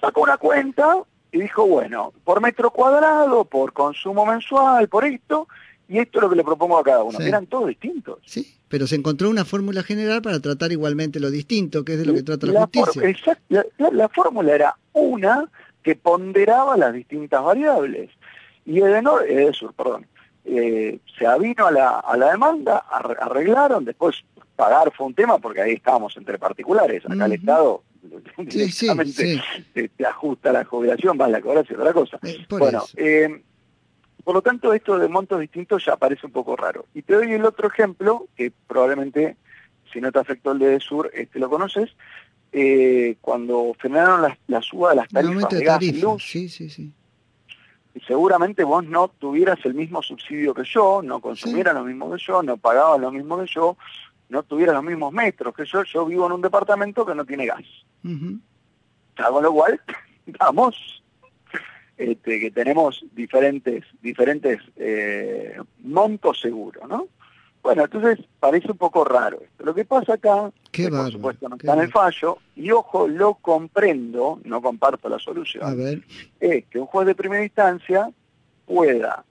Sacó 0.00 0.22
una 0.22 0.36
cuenta 0.36 0.98
y 1.32 1.40
dijo, 1.40 1.66
bueno, 1.66 2.12
por 2.24 2.40
metro 2.40 2.70
cuadrado, 2.70 3.44
por 3.44 3.72
consumo 3.72 4.26
mensual, 4.26 4.88
por 4.88 5.04
esto, 5.04 5.48
y 5.88 5.98
esto 5.98 6.18
es 6.18 6.22
lo 6.22 6.30
que 6.30 6.36
le 6.36 6.44
propongo 6.44 6.78
a 6.78 6.82
cada 6.82 7.02
uno. 7.02 7.18
Eran 7.20 7.46
todos 7.46 7.68
distintos. 7.68 8.18
Sí, 8.24 8.56
pero 8.68 8.86
se 8.86 8.96
encontró 8.96 9.28
una 9.28 9.44
fórmula 9.44 9.82
general 9.82 10.22
para 10.22 10.40
tratar 10.40 10.72
igualmente 10.72 11.20
lo 11.20 11.30
distinto, 11.30 11.84
que 11.84 11.94
es 11.94 11.98
de 11.98 12.06
lo 12.06 12.14
que 12.14 12.22
trata 12.22 12.46
la, 12.46 12.68
justicia. 12.72 13.38
la, 13.48 14.08
fórmula 14.08 14.54
era 14.54 14.76
una 14.92 15.50
que 15.82 15.96
ponderaba 15.96 16.76
las 16.76 16.92
distintas 16.94 17.42
variables. 17.42 18.10
Y 18.64 18.80
Edenor, 18.80 19.28
Edesur, 19.28 19.74
perdón, 19.74 20.06
eh, 20.44 20.98
se 21.18 21.26
avino 21.26 21.66
a 21.66 21.70
la, 21.70 21.98
a 22.00 22.16
la 22.16 22.30
demanda, 22.30 22.78
arreglaron, 22.78 23.84
después 23.84 24.24
pagar 24.56 24.92
fue 24.96 25.06
un 25.06 25.14
tema 25.14 25.38
porque 25.38 25.60
ahí 25.60 25.72
estábamos 25.72 26.16
entre 26.16 26.38
particulares. 26.38 27.02
Acá 27.04 27.26
el 27.26 27.32
Estado 27.32 27.82
directamente 28.36 29.42
Te, 29.72 30.06
ajusta 30.06 30.52
la 30.52 30.64
jubilación, 30.64 31.18
va 31.20 31.26
a 31.26 31.28
la 31.28 31.40
cobranza 31.40 31.72
y 31.72 31.76
otra 31.76 31.92
cosa. 31.92 32.18
Eh, 32.22 32.46
bueno, 32.48 32.84
eh, 32.96 33.42
por 34.24 34.34
lo 34.34 34.42
tanto, 34.42 34.72
esto 34.72 34.98
de 34.98 35.08
montos 35.08 35.38
distintos 35.38 35.84
ya 35.84 35.96
parece 35.96 36.26
un 36.26 36.32
poco 36.32 36.56
raro. 36.56 36.86
Y 36.94 37.02
te 37.02 37.14
doy 37.14 37.32
el 37.32 37.44
otro 37.44 37.68
ejemplo, 37.68 38.26
que 38.36 38.50
probablemente, 38.66 39.36
si 39.92 40.00
no 40.00 40.10
te 40.10 40.18
afectó 40.18 40.52
el 40.52 40.58
de 40.58 40.80
Sur, 40.80 41.10
este 41.12 41.38
lo 41.38 41.50
conoces, 41.50 41.94
eh, 42.52 43.16
cuando 43.20 43.74
frenaron 43.78 44.22
la, 44.22 44.38
la, 44.46 44.62
suba 44.62 44.90
de 44.90 44.96
las 44.96 45.08
tarifas 45.08 45.50
de, 45.50 45.64
gas 45.64 45.82
y 45.82 46.00
luz. 46.00 46.24
Sí, 46.24 46.48
sí, 46.48 46.70
sí. 46.70 46.90
Y 47.94 48.00
seguramente 48.00 48.64
vos 48.64 48.84
no 48.84 49.08
tuvieras 49.08 49.58
el 49.64 49.74
mismo 49.74 50.02
subsidio 50.02 50.54
que 50.54 50.64
yo, 50.64 51.02
no 51.02 51.20
consumieras 51.20 51.74
lo 51.74 51.84
mismo 51.84 52.10
que 52.10 52.22
yo, 52.24 52.42
no 52.42 52.56
pagabas 52.56 53.00
lo 53.00 53.12
mismo 53.12 53.38
que 53.38 53.46
yo, 53.46 53.76
no 54.30 54.42
tuvieras 54.42 54.74
los 54.74 54.84
mismos 54.84 55.12
metros 55.12 55.54
que 55.54 55.64
yo. 55.66 55.84
Yo 55.84 56.06
vivo 56.06 56.26
en 56.26 56.32
un 56.32 56.40
departamento 56.40 57.04
que 57.04 57.14
no 57.14 57.24
tiene 57.24 57.46
gas. 57.46 57.62
Con 58.02 59.42
lo 59.42 59.52
cual, 59.52 59.80
vamos 60.38 61.03
este, 61.96 62.40
que 62.40 62.50
tenemos 62.50 63.04
diferentes, 63.14 63.84
diferentes 64.02 64.60
eh, 64.76 65.56
montos 65.82 66.40
seguros, 66.40 66.88
¿no? 66.88 67.08
Bueno, 67.62 67.84
entonces 67.84 68.18
parece 68.40 68.70
un 68.70 68.76
poco 68.76 69.04
raro 69.04 69.40
esto. 69.42 69.64
Lo 69.64 69.74
que 69.74 69.86
pasa 69.86 70.14
acá, 70.14 70.52
que 70.70 70.90
por 70.90 71.10
supuesto 71.10 71.48
no 71.48 71.56
está 71.56 71.72
en 71.72 71.80
el 71.80 71.90
fallo, 71.90 72.38
y 72.56 72.70
ojo, 72.70 73.08
lo 73.08 73.34
comprendo, 73.34 74.38
no 74.44 74.60
comparto 74.60 75.08
la 75.08 75.18
solución, 75.18 75.62
es 76.40 76.64
que 76.66 76.78
un 76.78 76.86
juez 76.86 77.06
de 77.06 77.14
primera 77.14 77.42
instancia 77.42 78.10
pueda 78.66 79.24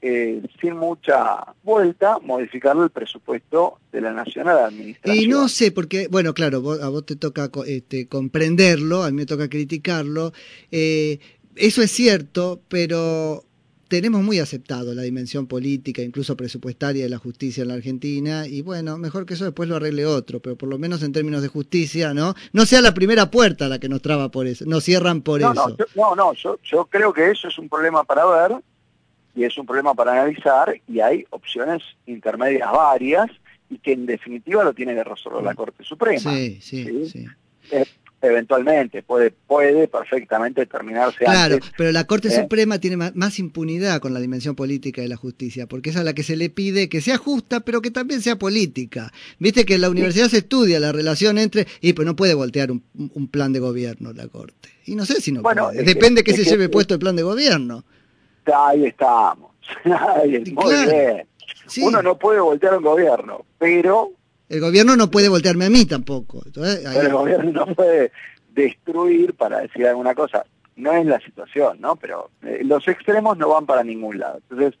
eh, 0.00 0.42
sin 0.60 0.76
mucha 0.76 1.54
vuelta, 1.64 2.18
modificarle 2.22 2.84
el 2.84 2.90
presupuesto 2.90 3.78
de 3.90 4.00
la 4.00 4.12
Nacional 4.12 4.58
Administración. 4.58 5.24
Y 5.24 5.26
no 5.26 5.48
sé, 5.48 5.72
porque, 5.72 6.06
bueno, 6.08 6.34
claro, 6.34 6.58
a 6.80 6.88
vos 6.88 7.04
te 7.04 7.16
toca 7.16 7.50
este, 7.66 8.06
comprenderlo, 8.06 9.02
a 9.02 9.10
mí 9.10 9.16
me 9.16 9.26
toca 9.26 9.48
criticarlo. 9.48 10.32
Eh, 10.70 11.18
eso 11.58 11.82
es 11.82 11.90
cierto, 11.90 12.60
pero 12.68 13.44
tenemos 13.88 14.22
muy 14.22 14.38
aceptado 14.38 14.94
la 14.94 15.02
dimensión 15.02 15.46
política, 15.46 16.02
incluso 16.02 16.36
presupuestaria 16.36 17.04
de 17.04 17.08
la 17.08 17.18
justicia 17.18 17.62
en 17.62 17.68
la 17.68 17.74
Argentina, 17.74 18.46
y 18.46 18.60
bueno, 18.60 18.98
mejor 18.98 19.24
que 19.24 19.34
eso 19.34 19.46
después 19.46 19.68
lo 19.68 19.76
arregle 19.76 20.04
otro, 20.04 20.40
pero 20.40 20.56
por 20.56 20.68
lo 20.68 20.78
menos 20.78 21.02
en 21.02 21.12
términos 21.12 21.42
de 21.42 21.48
justicia, 21.48 22.12
¿no? 22.12 22.34
No 22.52 22.66
sea 22.66 22.82
la 22.82 22.92
primera 22.92 23.30
puerta 23.30 23.66
la 23.68 23.78
que 23.78 23.88
nos 23.88 24.02
traba 24.02 24.30
por 24.30 24.46
eso, 24.46 24.64
nos 24.66 24.84
cierran 24.84 25.22
por 25.22 25.40
eso. 25.40 25.76
No, 25.94 26.14
no, 26.14 26.34
yo, 26.34 26.58
yo 26.62 26.84
creo 26.84 27.12
que 27.12 27.30
eso 27.30 27.48
es 27.48 27.58
un 27.58 27.68
problema 27.68 28.04
para 28.04 28.26
ver, 28.26 28.56
y 29.34 29.44
es 29.44 29.56
un 29.56 29.64
problema 29.64 29.94
para 29.94 30.12
analizar, 30.12 30.78
y 30.86 31.00
hay 31.00 31.24
opciones 31.30 31.82
intermedias 32.06 32.70
varias, 32.70 33.30
y 33.70 33.78
que 33.78 33.92
en 33.92 34.06
definitiva 34.06 34.64
lo 34.64 34.74
tiene 34.74 34.94
que 34.94 35.04
resolver 35.04 35.42
la 35.42 35.52
mm. 35.52 35.56
Corte 35.56 35.84
Suprema. 35.84 36.34
Sí, 36.34 36.58
sí, 36.60 37.06
sí. 37.06 37.26
Eh, 37.70 37.84
eventualmente 38.20 39.02
puede 39.02 39.30
puede 39.30 39.86
perfectamente 39.86 40.66
terminarse 40.66 41.24
claro 41.24 41.58
pero 41.76 41.92
la 41.92 42.04
Corte 42.04 42.28
¿eh? 42.28 42.30
Suprema 42.32 42.78
tiene 42.80 42.96
más, 42.96 43.38
impunidad 43.38 44.00
con 44.00 44.12
la 44.12 44.20
dimensión 44.20 44.56
política 44.56 45.02
de 45.02 45.08
la 45.08 45.16
justicia 45.16 45.66
porque 45.66 45.90
es 45.90 45.96
a 45.96 46.02
la 46.02 46.14
que 46.14 46.22
se 46.22 46.36
le 46.36 46.50
pide 46.50 46.88
que 46.88 47.00
sea 47.00 47.16
justa 47.16 47.60
pero 47.60 47.80
que 47.80 47.90
también 47.90 48.22
sea 48.22 48.36
política. 48.36 49.12
Viste 49.38 49.64
que 49.64 49.74
en 49.74 49.82
la 49.82 49.90
universidad 49.90 50.28
se 50.28 50.38
estudia 50.38 50.80
la 50.80 50.92
relación 50.92 51.38
entre 51.38 51.66
y 51.80 51.92
pues 51.92 52.06
no 52.06 52.16
puede 52.16 52.34
voltear 52.34 52.70
un, 52.70 53.28
plan 53.28 53.52
de 53.52 53.60
gobierno 53.60 54.12
la 54.12 54.28
Corte. 54.28 54.68
Y 54.86 54.94
no 54.94 55.04
sé 55.04 55.20
si 55.20 55.32
no 55.32 55.42
bueno, 55.42 55.66
puede. 55.66 55.82
depende 55.82 56.24
que, 56.24 56.32
se 56.32 56.44
lleve 56.44 56.68
puesto 56.68 56.94
el 56.94 57.00
plan 57.00 57.16
de 57.16 57.22
gobierno. 57.22 57.84
Ahí 58.52 58.86
estamos. 58.86 59.52
Muy 59.84 60.86
bien. 60.86 61.26
Uno 61.82 62.02
no 62.02 62.18
puede 62.18 62.40
voltear 62.40 62.76
un 62.76 62.82
gobierno 62.82 63.44
pero 63.58 64.12
el 64.48 64.60
gobierno 64.60 64.96
no 64.96 65.10
puede 65.10 65.28
voltearme 65.28 65.66
a 65.66 65.70
mí 65.70 65.84
tampoco. 65.84 66.42
el 66.44 67.12
gobierno 67.12 67.66
no 67.66 67.74
puede 67.74 68.12
destruir, 68.50 69.34
para 69.34 69.60
decir 69.60 69.86
alguna 69.86 70.14
cosa. 70.14 70.44
No 70.76 70.92
es 70.92 71.06
la 71.06 71.18
situación, 71.20 71.80
¿no? 71.80 71.96
Pero 71.96 72.30
eh, 72.42 72.60
los 72.64 72.86
extremos 72.86 73.36
no 73.36 73.48
van 73.48 73.66
para 73.66 73.82
ningún 73.82 74.18
lado. 74.18 74.38
Entonces, 74.48 74.78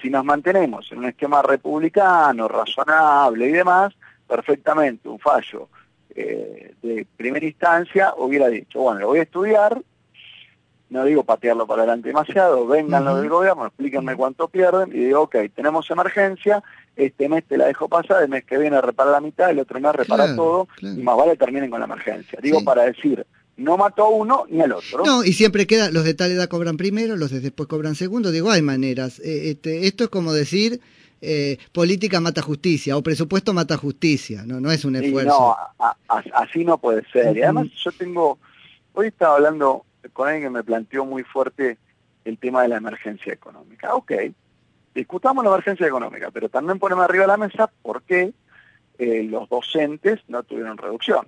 si 0.00 0.08
nos 0.08 0.24
mantenemos 0.24 0.90
en 0.92 0.98
un 0.98 1.06
esquema 1.06 1.42
republicano, 1.42 2.48
razonable 2.48 3.48
y 3.48 3.52
demás, 3.52 3.92
perfectamente 4.26 5.08
un 5.08 5.18
fallo 5.18 5.68
eh, 6.14 6.74
de 6.82 7.06
primera 7.16 7.44
instancia 7.46 8.14
hubiera 8.16 8.48
dicho, 8.48 8.80
bueno, 8.80 9.00
lo 9.00 9.06
voy 9.08 9.20
a 9.20 9.22
estudiar, 9.22 9.80
no 10.88 11.04
digo 11.04 11.22
patearlo 11.22 11.66
para 11.66 11.82
adelante 11.82 12.08
demasiado, 12.08 12.66
vengan 12.66 13.04
los 13.04 13.20
del 13.20 13.28
gobierno, 13.28 13.66
explíquenme 13.66 14.16
cuánto 14.16 14.48
pierden, 14.48 14.90
y 14.90 15.04
digo, 15.04 15.22
ok, 15.22 15.36
tenemos 15.54 15.90
emergencia, 15.90 16.62
este 16.96 17.28
mes 17.28 17.44
te 17.44 17.56
la 17.56 17.66
dejo 17.66 17.88
pasar, 17.88 18.22
el 18.22 18.28
mes 18.28 18.44
que 18.44 18.58
viene 18.58 18.80
repara 18.80 19.10
la 19.10 19.20
mitad, 19.20 19.50
el 19.50 19.58
otro 19.58 19.80
mes 19.80 19.94
repara 19.94 20.34
todo, 20.36 20.68
y 20.80 21.02
más 21.02 21.16
vale 21.16 21.36
terminen 21.36 21.70
con 21.70 21.80
la 21.80 21.86
emergencia. 21.86 22.38
Digo 22.42 22.62
para 22.64 22.82
decir, 22.82 23.26
no 23.56 23.76
mató 23.76 24.04
a 24.04 24.08
uno 24.08 24.44
ni 24.48 24.60
al 24.60 24.72
otro. 24.72 25.04
No, 25.04 25.24
y 25.24 25.32
siempre 25.32 25.66
queda, 25.66 25.90
los 25.90 26.04
de 26.04 26.14
tal 26.14 26.30
edad 26.30 26.48
cobran 26.48 26.76
primero, 26.76 27.16
los 27.16 27.30
de 27.30 27.40
después 27.40 27.68
cobran 27.68 27.94
segundo, 27.94 28.30
digo, 28.30 28.50
hay 28.50 28.62
maneras. 28.62 29.18
Eh, 29.20 29.50
este, 29.50 29.86
esto 29.86 30.04
es 30.04 30.10
como 30.10 30.32
decir... 30.32 30.80
Eh, 31.22 31.58
política 31.72 32.18
mata 32.18 32.40
justicia 32.40 32.96
o 32.96 33.02
presupuesto 33.02 33.52
mata 33.52 33.76
justicia, 33.76 34.42
no, 34.46 34.58
no 34.58 34.72
es 34.72 34.86
un 34.86 34.96
esfuerzo. 34.96 35.54
no, 35.78 35.94
así 36.08 36.64
no 36.64 36.78
puede 36.78 37.04
ser. 37.12 37.36
Y 37.36 37.42
además 37.42 37.66
yo 37.84 37.92
tengo, 37.92 38.38
hoy 38.94 39.08
estaba 39.08 39.34
hablando 39.34 39.84
con 40.14 40.28
alguien 40.28 40.44
que 40.44 40.50
me 40.50 40.64
planteó 40.64 41.04
muy 41.04 41.22
fuerte 41.22 41.76
el 42.24 42.38
tema 42.38 42.62
de 42.62 42.68
la 42.68 42.76
emergencia 42.78 43.32
económica. 43.32 43.94
Ok, 43.94 44.12
discutamos 44.94 45.44
la 45.44 45.50
emergencia 45.50 45.86
económica, 45.86 46.30
pero 46.30 46.48
también 46.48 46.78
ponemos 46.78 47.04
arriba 47.04 47.24
de 47.24 47.28
la 47.28 47.36
mesa 47.36 47.70
por 47.82 48.02
qué 48.02 48.32
eh, 48.98 49.22
los 49.24 49.48
docentes 49.48 50.20
no 50.28 50.42
tuvieron 50.42 50.76
reducción. 50.76 51.26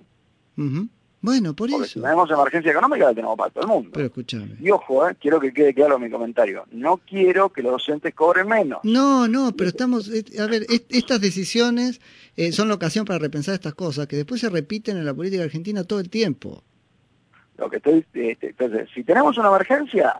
Bueno, 1.21 1.55
por 1.55 1.69
Porque 1.69 1.85
eso. 1.85 1.93
Si 1.93 2.01
tenemos 2.01 2.29
emergencia 2.29 2.71
económica, 2.71 3.05
la 3.05 3.13
tenemos 3.13 3.37
para 3.37 3.49
todo 3.49 3.63
el 3.63 3.69
mundo. 3.69 3.89
Pero 3.93 4.05
escúchame. 4.07 4.57
Y 4.59 4.69
ojo, 4.69 5.07
eh, 5.07 5.15
quiero 5.19 5.39
que 5.39 5.53
quede 5.53 5.73
claro 5.73 5.97
mi 5.97 6.09
comentario. 6.09 6.65
No 6.71 6.97
quiero 6.97 7.49
que 7.49 7.63
los 7.63 7.71
docentes 7.71 8.13
cobren 8.13 8.47
menos. 8.47 8.79
No, 8.83 9.27
no, 9.27 9.55
pero 9.55 9.69
estamos. 9.69 10.09
Eh, 10.09 10.23
a 10.39 10.45
ver, 10.45 10.65
estas 10.89 11.21
decisiones 11.21 12.01
son 12.51 12.67
la 12.67 12.75
ocasión 12.75 13.05
para 13.05 13.19
repensar 13.19 13.55
estas 13.55 13.73
cosas 13.73 14.05
que 14.07 14.17
después 14.17 14.41
se 14.41 14.49
repiten 14.49 14.97
en 14.97 15.05
la 15.05 15.13
política 15.13 15.43
argentina 15.43 15.83
todo 15.83 15.99
el 15.99 16.09
tiempo. 16.09 16.63
Lo 17.57 17.69
que 17.69 17.77
estoy, 17.77 18.05
este, 18.13 18.49
entonces, 18.49 18.89
si 18.93 19.03
tenemos 19.03 19.37
una 19.37 19.47
emergencia 19.47 20.15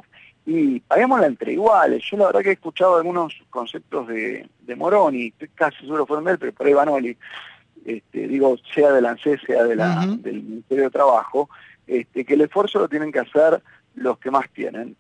y 0.46 0.80
paguémosla 0.82 1.28
entre 1.28 1.54
iguales. 1.54 2.04
Yo 2.10 2.18
la 2.18 2.28
verdad 2.28 2.42
que 2.42 2.50
he 2.50 2.54
escuchado 2.54 2.98
algunos 2.98 3.34
conceptos 3.50 4.08
de, 4.08 4.48
de 4.62 4.76
Moroni, 4.76 5.32
casi 5.56 5.78
seguro 5.82 6.06
fueron 6.06 6.26
de 6.26 6.32
él, 6.32 6.40
pero 6.40 6.54
por 6.54 6.68
ahí 6.68 6.74
Vanoli, 6.74 7.18
este, 7.86 8.28
digo, 8.28 8.56
sea 8.74 8.92
de 8.92 9.02
la 9.02 9.12
ANSES, 9.12 9.42
sea 9.46 9.64
de 9.64 9.76
la, 9.76 10.06
del 10.06 10.44
Ministerio 10.44 10.86
de 10.86 10.90
Trabajo, 10.90 11.50
este, 11.88 12.26
que 12.26 12.34
el 12.34 12.42
esfuerzo 12.42 12.80
lo 12.80 12.88
tienen 12.88 13.12
que 13.12 13.20
hacer 13.20 13.62
los 13.96 14.18
que 14.20 14.32
más 14.32 14.50
tienen 14.52 14.96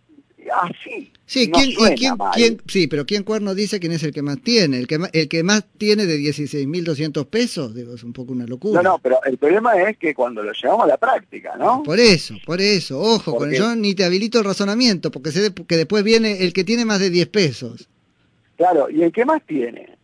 así. 0.52 1.12
Sí, 1.26 1.50
¿quién, 1.50 2.62
sí, 2.68 2.88
pero 2.88 3.06
¿quién 3.06 3.24
cuerno 3.24 3.56
dice 3.56 3.80
quién 3.80 3.94
es 3.94 4.04
el 4.04 4.14
que 4.14 4.22
más 4.22 4.42
tiene? 4.42 4.78
El 4.78 4.88
que 4.88 5.00
más, 5.00 5.10
el 5.14 5.28
que 5.28 5.42
más 5.42 5.64
tiene 5.78 6.06
de 6.06 6.18
16.200 6.18 7.26
pesos, 7.28 7.74
digo, 7.74 7.96
es 7.96 8.04
un 8.04 8.14
poco 8.14 8.34
una 8.34 8.46
locura. 8.46 8.82
No, 8.82 8.92
no, 8.92 9.00
pero 9.00 9.24
el 9.24 9.38
problema 9.38 9.76
es 9.82 9.98
que 9.98 10.14
cuando 10.14 10.44
lo 10.44 10.52
llevamos 10.52 10.84
a 10.84 10.88
la 10.88 10.98
práctica, 10.98 11.56
¿no? 11.58 11.82
Por 11.84 12.00
eso, 12.00 12.36
por 12.46 12.62
eso, 12.62 13.00
ojo, 13.00 13.36
con 13.36 13.52
yo 13.52 13.76
ni 13.76 13.96
te 13.96 14.04
habilito 14.04 14.40
el 14.40 14.46
razonamiento, 14.46 15.12
porque 15.12 15.32
sé 15.32 15.54
que 15.54 15.78
después 15.78 16.04
viene 16.04 16.44
el 16.44 16.54
que 16.54 16.64
tiene 16.64 16.86
más 16.86 17.00
de 17.00 17.10
10 17.10 17.28
pesos. 17.30 17.90
Claro, 18.58 18.90
y 18.90 19.02
el 19.02 19.12
que 19.12 19.26
más 19.26 19.42
tiene, 19.48 19.98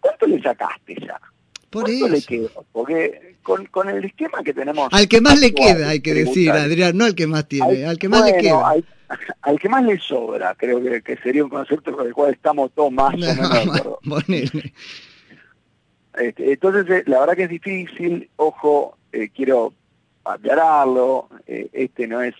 ¿cuánto 0.00 0.26
le 0.26 0.40
sacaste 0.40 0.96
ya? 1.00 1.20
Por 1.68 1.90
eso. 1.90 2.08
le 2.08 2.22
quedó? 2.22 2.64
Porque 2.72 3.36
con, 3.42 3.66
con, 3.66 3.88
el 3.88 4.04
esquema 4.04 4.42
que 4.42 4.54
tenemos... 4.54 4.88
Al 4.92 5.08
que 5.08 5.20
más 5.20 5.38
le 5.38 5.54
queda, 5.54 5.90
hay 5.90 6.00
que 6.00 6.14
decir, 6.14 6.50
Adrián, 6.50 6.96
no 6.96 7.04
al 7.04 7.14
que 7.14 7.26
más 7.26 7.46
tiene, 7.48 7.84
al, 7.84 7.98
que 7.98 8.08
más 8.08 8.24
le 8.24 8.38
queda 8.38 8.76
al 9.42 9.58
que 9.58 9.68
más 9.68 9.84
le 9.84 9.98
sobra, 9.98 10.54
creo 10.54 10.80
que, 11.02 11.16
sería 11.16 11.44
un 11.44 11.50
concepto 11.50 11.92
con 11.92 12.06
el 12.06 12.14
cual 12.14 12.32
estamos 12.32 12.70
todos 12.72 12.92
más 12.92 13.14
o 13.14 13.18
menos 13.18 13.98
este, 16.14 16.52
entonces, 16.52 16.90
eh, 16.90 17.04
la 17.06 17.20
verdad 17.20 17.36
que 17.36 17.44
es 17.44 17.50
difícil, 17.50 18.28
ojo, 18.36 18.96
eh, 19.12 19.30
quiero 19.34 19.72
aclararlo, 20.24 21.28
eh, 21.46 21.68
este 21.72 22.06
no 22.06 22.22
es 22.22 22.34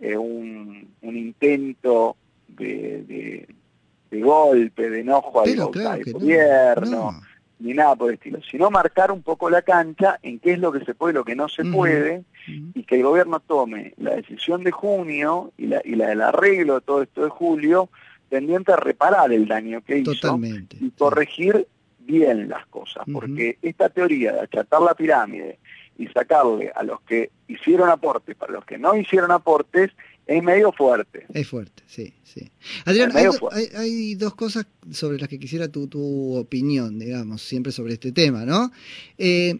un, 0.00 0.88
intento 1.02 2.16
de, 2.48 3.46
golpe, 4.10 4.90
de 4.90 5.00
enojo 5.00 5.40
al, 5.40 5.56
gobierno, 6.12 7.20
ni 7.60 7.74
nada 7.74 7.96
por 7.96 8.10
el 8.10 8.14
estilo, 8.14 8.40
sino 8.48 8.70
marcar 8.70 9.10
un 9.10 9.22
poco 9.22 9.50
la 9.50 9.62
cancha 9.62 10.18
en 10.22 10.38
qué 10.38 10.52
es 10.52 10.58
lo 10.58 10.72
que 10.72 10.84
se 10.84 10.94
puede 10.94 11.12
y 11.12 11.14
lo 11.14 11.24
que 11.24 11.34
no 11.34 11.48
se 11.48 11.64
puede, 11.64 12.24
y 12.46 12.84
que 12.84 12.96
el 12.96 13.02
gobierno 13.02 13.40
tome 13.40 13.94
la 13.96 14.14
decisión 14.14 14.62
de 14.62 14.70
junio 14.70 15.52
y 15.58 15.66
la, 15.66 15.82
y 15.84 15.96
la 15.96 16.08
del 16.08 16.22
arreglo 16.22 16.74
de 16.76 16.80
todo 16.82 17.02
esto 17.02 17.24
de 17.24 17.30
julio, 17.30 17.88
tendiente 18.28 18.72
a 18.72 18.76
reparar 18.76 19.32
el 19.32 19.48
daño 19.48 19.80
que 19.82 19.98
hizo 19.98 20.38
y 20.80 20.90
corregir 20.90 21.66
bien 21.98 22.48
las 22.48 22.66
cosas, 22.66 23.04
porque 23.12 23.58
esta 23.60 23.88
teoría 23.88 24.32
de 24.32 24.40
achatar 24.40 24.80
la 24.80 24.94
pirámide 24.94 25.58
y 25.98 26.06
sacarle 26.06 26.72
a 26.74 26.82
los 26.84 27.00
que 27.02 27.30
hicieron 27.48 27.90
aportes 27.90 28.36
para 28.36 28.52
los 28.52 28.64
que 28.64 28.78
no 28.78 28.96
hicieron 28.96 29.30
aportes 29.32 29.90
es 30.28 30.42
medio 30.42 30.70
fuerte. 30.72 31.24
Es 31.32 31.48
fuerte, 31.48 31.82
sí, 31.86 32.12
sí. 32.22 32.50
Adrián, 32.84 33.10
hay, 33.74 34.14
dos 34.14 34.34
cosas 34.34 34.66
sobre 34.92 35.18
las 35.18 35.28
que 35.28 35.38
quisiera 35.38 35.68
tu, 35.68 35.88
tu 35.88 36.36
opinión, 36.36 36.98
digamos, 36.98 37.40
siempre 37.40 37.72
sobre 37.72 37.94
este 37.94 38.12
tema, 38.12 38.44
¿no? 38.44 38.70
Eh, 39.16 39.58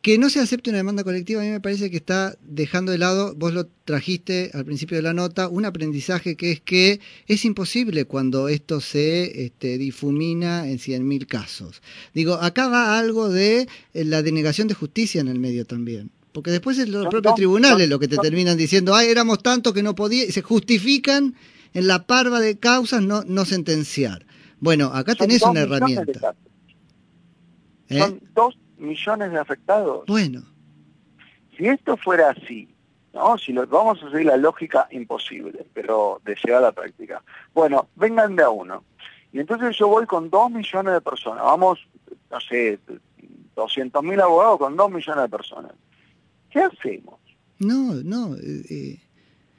que 0.00 0.18
no 0.18 0.28
se 0.28 0.40
acepte 0.40 0.68
una 0.68 0.78
demanda 0.78 1.02
colectiva 1.02 1.40
a 1.40 1.44
mí 1.44 1.50
me 1.50 1.60
parece 1.60 1.90
que 1.90 1.96
está 1.96 2.36
dejando 2.42 2.92
de 2.92 2.98
lado, 2.98 3.34
vos 3.34 3.54
lo 3.54 3.66
trajiste 3.84 4.50
al 4.52 4.64
principio 4.64 4.96
de 4.96 5.02
la 5.02 5.14
nota, 5.14 5.48
un 5.48 5.64
aprendizaje 5.64 6.36
que 6.36 6.52
es 6.52 6.60
que 6.60 7.00
es 7.26 7.44
imposible 7.44 8.04
cuando 8.04 8.48
esto 8.48 8.80
se 8.80 9.44
este, 9.46 9.78
difumina 9.78 10.68
en 10.68 10.78
100.000 10.78 11.26
casos. 11.26 11.82
Digo, 12.12 12.34
acá 12.34 12.68
va 12.68 12.98
algo 12.98 13.30
de 13.30 13.66
eh, 13.92 14.04
la 14.04 14.22
denegación 14.22 14.68
de 14.68 14.74
justicia 14.74 15.22
en 15.22 15.28
el 15.28 15.38
medio 15.38 15.64
también. 15.64 16.10
Porque 16.34 16.50
después 16.50 16.76
es 16.80 16.88
los 16.88 17.06
propios 17.06 17.36
tribunales 17.36 17.88
lo 17.88 18.00
que 18.00 18.08
te 18.08 18.16
terminan 18.16 18.56
diciendo, 18.56 18.92
ay, 18.92 19.06
éramos 19.08 19.40
tantos 19.40 19.72
que 19.72 19.84
no 19.84 19.94
podía, 19.94 20.24
y 20.24 20.32
se 20.32 20.42
justifican 20.42 21.36
en 21.72 21.86
la 21.86 22.08
parva 22.08 22.40
de 22.40 22.58
causas 22.58 23.02
no, 23.02 23.22
no 23.22 23.44
sentenciar. 23.44 24.26
Bueno, 24.58 24.86
acá 24.92 25.14
tenés 25.14 25.42
una 25.42 25.60
herramienta. 25.60 26.34
Son 27.88 28.20
dos 28.34 28.58
millones 28.78 29.30
de 29.30 29.38
afectados. 29.38 30.06
Bueno. 30.08 30.42
Si 31.56 31.68
esto 31.68 31.96
fuera 31.96 32.30
así, 32.30 32.68
¿no? 33.12 33.38
Si 33.38 33.52
lo, 33.52 33.64
vamos 33.68 34.02
a 34.02 34.10
seguir 34.10 34.26
la 34.26 34.36
lógica 34.36 34.88
imposible, 34.90 35.64
pero 35.72 36.20
de 36.24 36.34
llegar 36.34 36.64
a 36.64 36.66
la 36.66 36.72
práctica. 36.72 37.22
Bueno, 37.54 37.86
vengan 37.94 38.34
de 38.34 38.42
a 38.42 38.50
uno. 38.50 38.82
Y 39.32 39.38
entonces 39.38 39.76
yo 39.78 39.86
voy 39.86 40.04
con 40.06 40.30
dos 40.30 40.50
millones 40.50 40.94
de 40.94 41.00
personas. 41.00 41.44
Vamos, 41.44 41.78
no 42.28 42.40
sé, 42.40 42.80
200 43.54 44.02
mil 44.02 44.20
abogados 44.20 44.58
con 44.58 44.76
dos 44.76 44.90
millones 44.90 45.22
de 45.22 45.28
personas. 45.28 45.70
¿Qué 46.54 46.60
hacemos? 46.60 47.18
No, 47.58 47.94
no. 48.04 48.36
Eh, 48.36 48.62
eh. 48.70 49.00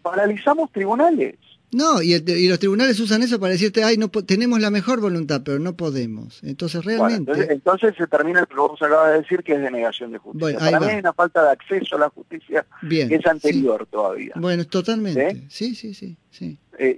Paralizamos 0.02 0.72
tribunales. 0.72 1.36
No, 1.74 2.02
y, 2.02 2.18
los 2.48 2.60
tribunales 2.60 2.98
usan 3.02 3.22
eso 3.22 3.38
para 3.38 3.52
decirte, 3.52 3.84
ay, 3.84 3.98
no 3.98 4.08
tenemos 4.08 4.62
la 4.62 4.70
mejor 4.70 5.02
voluntad, 5.02 5.42
pero 5.44 5.60
no 5.60 5.75
podemos. 5.75 6.42
Entonces, 6.44 6.86
realmente... 6.86 7.52
entonces, 7.52 7.96
se 7.98 8.08
termina 8.08 8.40
lo 8.40 8.48
que 8.48 8.56
vos 8.56 8.82
acabas 8.82 9.12
de 9.12 9.22
decir, 9.24 9.44
que 9.44 9.56
es 9.56 9.62
denegación 9.62 10.14
de 10.14 10.20
justicia. 10.20 10.58
para 10.58 10.80
mí 10.80 10.86
hay 10.86 11.00
una 11.00 11.12
falta 11.12 11.44
de 11.44 11.50
acceso 11.50 11.98
a 11.98 12.00
la 12.00 12.10
justicia 12.10 12.66
que 12.90 13.16
es 13.16 13.25
anterior 13.25 13.86
todavía. 13.92 14.36
Bueno, 14.38 14.64
totalmente. 14.64 15.48
Sí, 15.50 15.75
sí, 15.75 15.94
sí. 15.94 16.16
sí, 16.32 16.58
eh, 16.80 16.98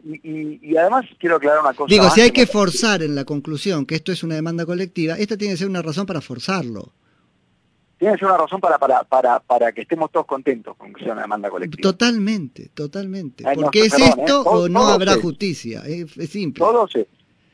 y, 0.61 0.77
además 0.77 1.05
quiero 1.17 1.37
aclarar 1.37 1.61
una 1.61 1.73
cosa. 1.73 1.91
Digo, 1.91 2.11
si 2.11 2.21
hay 2.21 2.31
que 2.31 2.45
forzar 2.45 3.01
en 3.01 3.15
la 3.15 3.25
conclusión 3.25 3.83
que 3.87 3.95
esto 3.95 4.11
es 4.11 4.21
una 4.21 4.35
demanda 4.35 4.63
colectiva, 4.67 5.17
esta 5.17 5.37
tiene 5.37 5.55
que 5.55 5.57
ser 5.57 5.69
una 5.69 5.81
razón 5.81 6.05
para 6.05 6.21
forzarlo 6.21 6.93
tiene 7.97 8.13
que 8.13 8.19
ser 8.19 8.27
una 8.27 8.37
razón 8.37 8.61
para, 8.61 8.77
para, 8.77 9.03
para, 9.03 9.39
para 9.39 9.71
que 9.71 9.81
estemos 9.81 10.11
todos 10.11 10.25
contentos 10.25 10.75
con 10.77 10.93
que 10.93 11.03
sea 11.03 11.13
una 11.13 11.23
demanda 11.23 11.49
colectiva. 11.49 11.81
Totalmente, 11.81 12.69
totalmente. 12.69 13.43
Porque 13.55 13.81
es 13.81 13.93
esto 13.97 14.41
¿eh? 14.41 14.45
o 14.45 14.69
no 14.69 14.87
habrá 14.87 15.15
justicia, 15.15 15.81
es, 15.85 16.11
simple. 16.29 16.59
Todos 16.59 16.95
es 16.95 17.07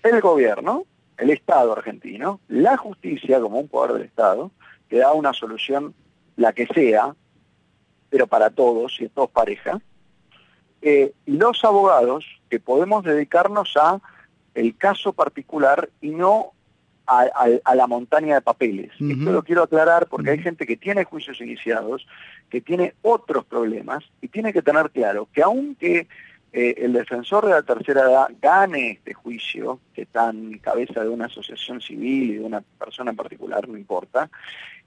el 0.03 0.19
gobierno, 0.19 0.85
el 1.17 1.29
Estado 1.29 1.71
argentino, 1.71 2.41
la 2.49 2.75
justicia 2.75 3.39
como 3.39 3.59
un 3.59 3.69
poder 3.69 3.93
del 3.93 4.03
Estado, 4.03 4.51
que 4.89 4.97
da 4.97 5.13
una 5.13 5.33
solución, 5.33 5.93
la 6.35 6.51
que 6.51 6.67
sea, 6.67 7.15
pero 8.09 8.27
para 8.27 8.49
todos, 8.49 8.95
si 8.97 9.05
es 9.05 9.11
todos 9.11 9.29
pareja, 9.29 9.79
eh, 10.81 11.13
y 11.25 11.37
los 11.37 11.63
abogados 11.63 12.25
que 12.49 12.59
podemos 12.59 13.05
dedicarnos 13.05 13.77
a 13.77 14.01
el 14.53 14.75
caso 14.75 15.13
particular 15.13 15.89
y 16.01 16.09
no 16.09 16.51
a, 17.05 17.75
la 17.75 17.87
montaña 17.87 18.35
de 18.35 18.41
papeles. 18.41 18.91
Esto 18.99 19.31
lo 19.31 19.43
quiero 19.43 19.63
aclarar 19.63 20.07
porque 20.07 20.31
hay 20.31 20.39
gente 20.39 20.65
que 20.65 20.77
tiene 20.77 21.03
juicios 21.03 21.39
iniciados, 21.41 22.07
que 22.49 22.61
tiene 22.61 22.93
otros 23.01 23.45
problemas 23.45 24.03
y 24.21 24.27
tiene 24.27 24.53
que 24.53 24.61
tener 24.61 24.89
claro 24.91 25.27
que 25.33 25.41
aunque 25.41 26.07
eh, 26.53 26.75
el 26.77 26.93
defensor 26.93 27.45
de 27.45 27.51
la 27.51 27.63
tercera 27.63 28.01
edad 28.01 28.27
gane 28.41 28.91
este 28.91 29.13
juicio, 29.13 29.79
que 29.93 30.03
está 30.03 30.29
en 30.29 30.59
cabeza 30.59 31.03
de 31.03 31.09
una 31.09 31.25
asociación 31.25 31.81
civil 31.81 32.31
y 32.31 32.33
de 32.35 32.43
una 32.43 32.61
persona 32.61 33.11
en 33.11 33.17
particular, 33.17 33.67
no 33.67 33.77
importa, 33.77 34.29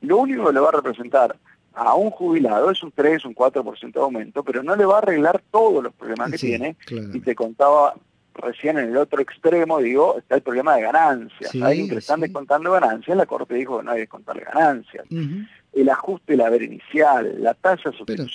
lo 0.00 0.18
único 0.18 0.46
que 0.46 0.52
le 0.52 0.60
va 0.60 0.68
a 0.68 0.72
representar 0.72 1.36
a 1.74 1.94
un 1.94 2.10
jubilado 2.10 2.70
es 2.70 2.82
un 2.82 2.90
3, 2.92 3.24
un 3.26 3.34
4% 3.34 3.92
de 3.92 4.00
aumento, 4.00 4.42
pero 4.42 4.62
no 4.62 4.76
le 4.76 4.86
va 4.86 4.94
a 4.94 4.98
arreglar 4.98 5.42
todos 5.50 5.82
los 5.82 5.92
problemas 5.92 6.30
que 6.30 6.38
tiene. 6.38 6.76
Y 7.12 7.20
te 7.20 7.34
contaba 7.34 7.94
recién 8.36 8.78
en 8.78 8.90
el 8.90 8.96
otro 8.96 9.20
extremo, 9.20 9.78
digo, 9.78 10.18
está 10.18 10.36
el 10.36 10.42
problema 10.42 10.76
de 10.76 10.82
ganancias. 10.82 11.54
Hay 11.62 11.88
que 11.88 11.96
están 11.96 12.20
descontando 12.20 12.70
ganancias, 12.72 13.16
la 13.16 13.26
Corte 13.26 13.54
dijo 13.54 13.78
que 13.78 13.84
no 13.84 13.90
hay 13.90 13.96
que 13.96 14.00
descontar 14.02 14.40
ganancias. 14.40 15.06
El 15.72 15.90
ajuste 15.90 16.32
del 16.32 16.40
haber 16.40 16.62
inicial, 16.62 17.36
la 17.42 17.54
tasa 17.54 17.90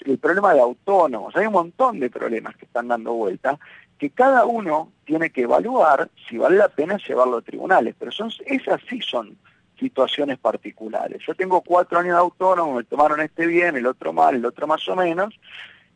el 0.06 0.18
problema 0.20 0.54
de 0.54 0.62
autónomos, 0.62 1.36
hay 1.36 1.48
un 1.48 1.54
montón 1.54 2.00
de 2.00 2.10
problemas 2.10 2.56
que 2.56 2.66
están 2.66 2.88
dando 2.88 3.14
vuelta, 3.14 3.58
que 3.98 4.10
cada 4.10 4.46
uno 4.46 4.92
tiene 5.06 5.30
que 5.30 5.42
evaluar 5.42 6.10
si 6.28 6.38
vale 6.38 6.58
la 6.58 6.70
pena 6.70 6.98
llevarlo 6.98 7.38
a 7.38 7.42
tribunales, 7.42 7.96
pero 7.98 8.12
son, 8.12 8.32
esas 8.46 8.82
sí 8.90 9.00
son 9.02 9.38
situaciones 9.80 10.38
particulares. 10.38 11.22
Yo 11.26 11.34
tengo 11.34 11.62
cuatro 11.62 12.00
años 12.00 12.14
de 12.14 12.20
autónomo, 12.20 12.76
me 12.76 12.84
tomaron 12.84 13.20
este 13.22 13.48
bien, 13.48 13.76
el 13.76 13.88
otro 13.88 14.14
mal, 14.14 14.36
el 14.36 14.46
otro 14.46 14.68
más 14.68 14.88
o 14.88 14.96
menos, 14.96 15.34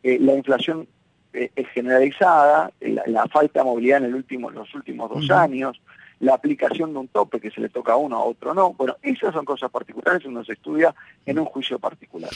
eh, 0.03 0.17
la 0.19 0.33
inflación 0.33 0.88
es 1.36 1.68
generalizada, 1.70 2.72
la, 2.82 3.27
falta 3.27 3.60
de 3.60 3.65
movilidad 3.65 4.00
en 4.00 4.06
el 4.06 4.15
último, 4.15 4.50
los 4.50 4.74
últimos 4.75 5.10
dos 5.10 5.30
años, 5.32 5.80
la 6.25 6.34
aplicación 6.34 6.91
de 6.91 7.00
un 7.00 7.08
tope 7.08 7.39
que 7.39 7.51
se 7.51 7.62
le 7.62 7.70
toca 7.70 7.94
a 7.94 7.98
uno, 7.98 8.15
a 8.15 8.25
otro 8.25 8.53
no. 8.53 8.74
Bueno, 8.74 8.98
esas 9.03 9.34
son 9.34 9.46
cosas 9.46 9.70
particulares 9.70 10.24
cuando 10.24 10.44
se 10.44 10.53
estudia 10.53 10.94
en 11.25 11.38
un 11.38 11.46
juicio 11.46 11.77
particular. 11.77 12.32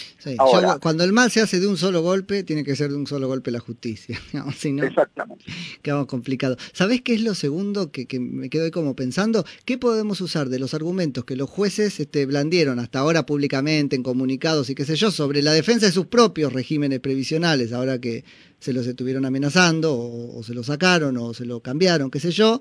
cuando 0.79 1.03
el 1.03 1.11
mal 1.11 1.31
se 1.31 1.41
hace 1.41 1.59
de 1.59 1.67
un 1.67 1.75
solo 1.75 2.01
golpe, 2.01 2.43
tiene 2.43 2.63
que 2.63 2.75
ser 2.75 2.91
de 2.91 2.97
un 2.97 3.07
solo 3.07 3.27
golpe 3.27 3.49
la 3.49 3.59
justicia. 3.59 4.19
si 4.55 4.71
no, 4.71 4.83
exactamente. 4.83 5.45
Quedamos 5.81 6.05
complicados. 6.05 6.57
¿Sabés 6.71 7.01
qué 7.01 7.15
es 7.15 7.21
lo 7.21 7.33
segundo 7.33 7.91
que, 7.91 8.07
me 8.19 8.49
quedo 8.49 8.65
ahí 8.65 8.71
como 8.71 8.95
pensando? 8.95 9.43
¿Qué 9.65 9.77
podemos 9.77 10.21
usar 10.21 10.49
de 10.49 10.59
los 10.59 10.75
argumentos 10.75 11.25
que 11.25 11.35
los 11.35 11.49
jueces 11.49 11.99
este, 11.99 12.25
blandieron 12.27 12.79
hasta 12.79 12.99
ahora 12.99 13.25
públicamente, 13.25 13.95
en 13.95 14.03
comunicados 14.03 14.69
y 14.69 14.75
qué 14.75 14.85
sé 14.85 14.95
yo, 14.95 15.09
sobre 15.09 15.41
la 15.41 15.51
defensa 15.51 15.87
de 15.87 15.91
sus 15.91 16.05
propios 16.05 16.53
regímenes 16.53 16.99
previsionales, 16.99 17.73
ahora 17.73 17.99
que 17.99 18.23
se 18.59 18.73
los 18.73 18.85
estuvieron 18.85 19.25
amenazando 19.25 19.97
o, 19.97 20.43
se 20.43 20.53
lo 20.53 20.63
sacaron 20.63 21.17
o 21.17 21.33
se 21.33 21.45
lo 21.45 21.61
cambiaron, 21.61 22.11
qué 22.11 22.19
sé 22.19 22.31
yo, 22.31 22.59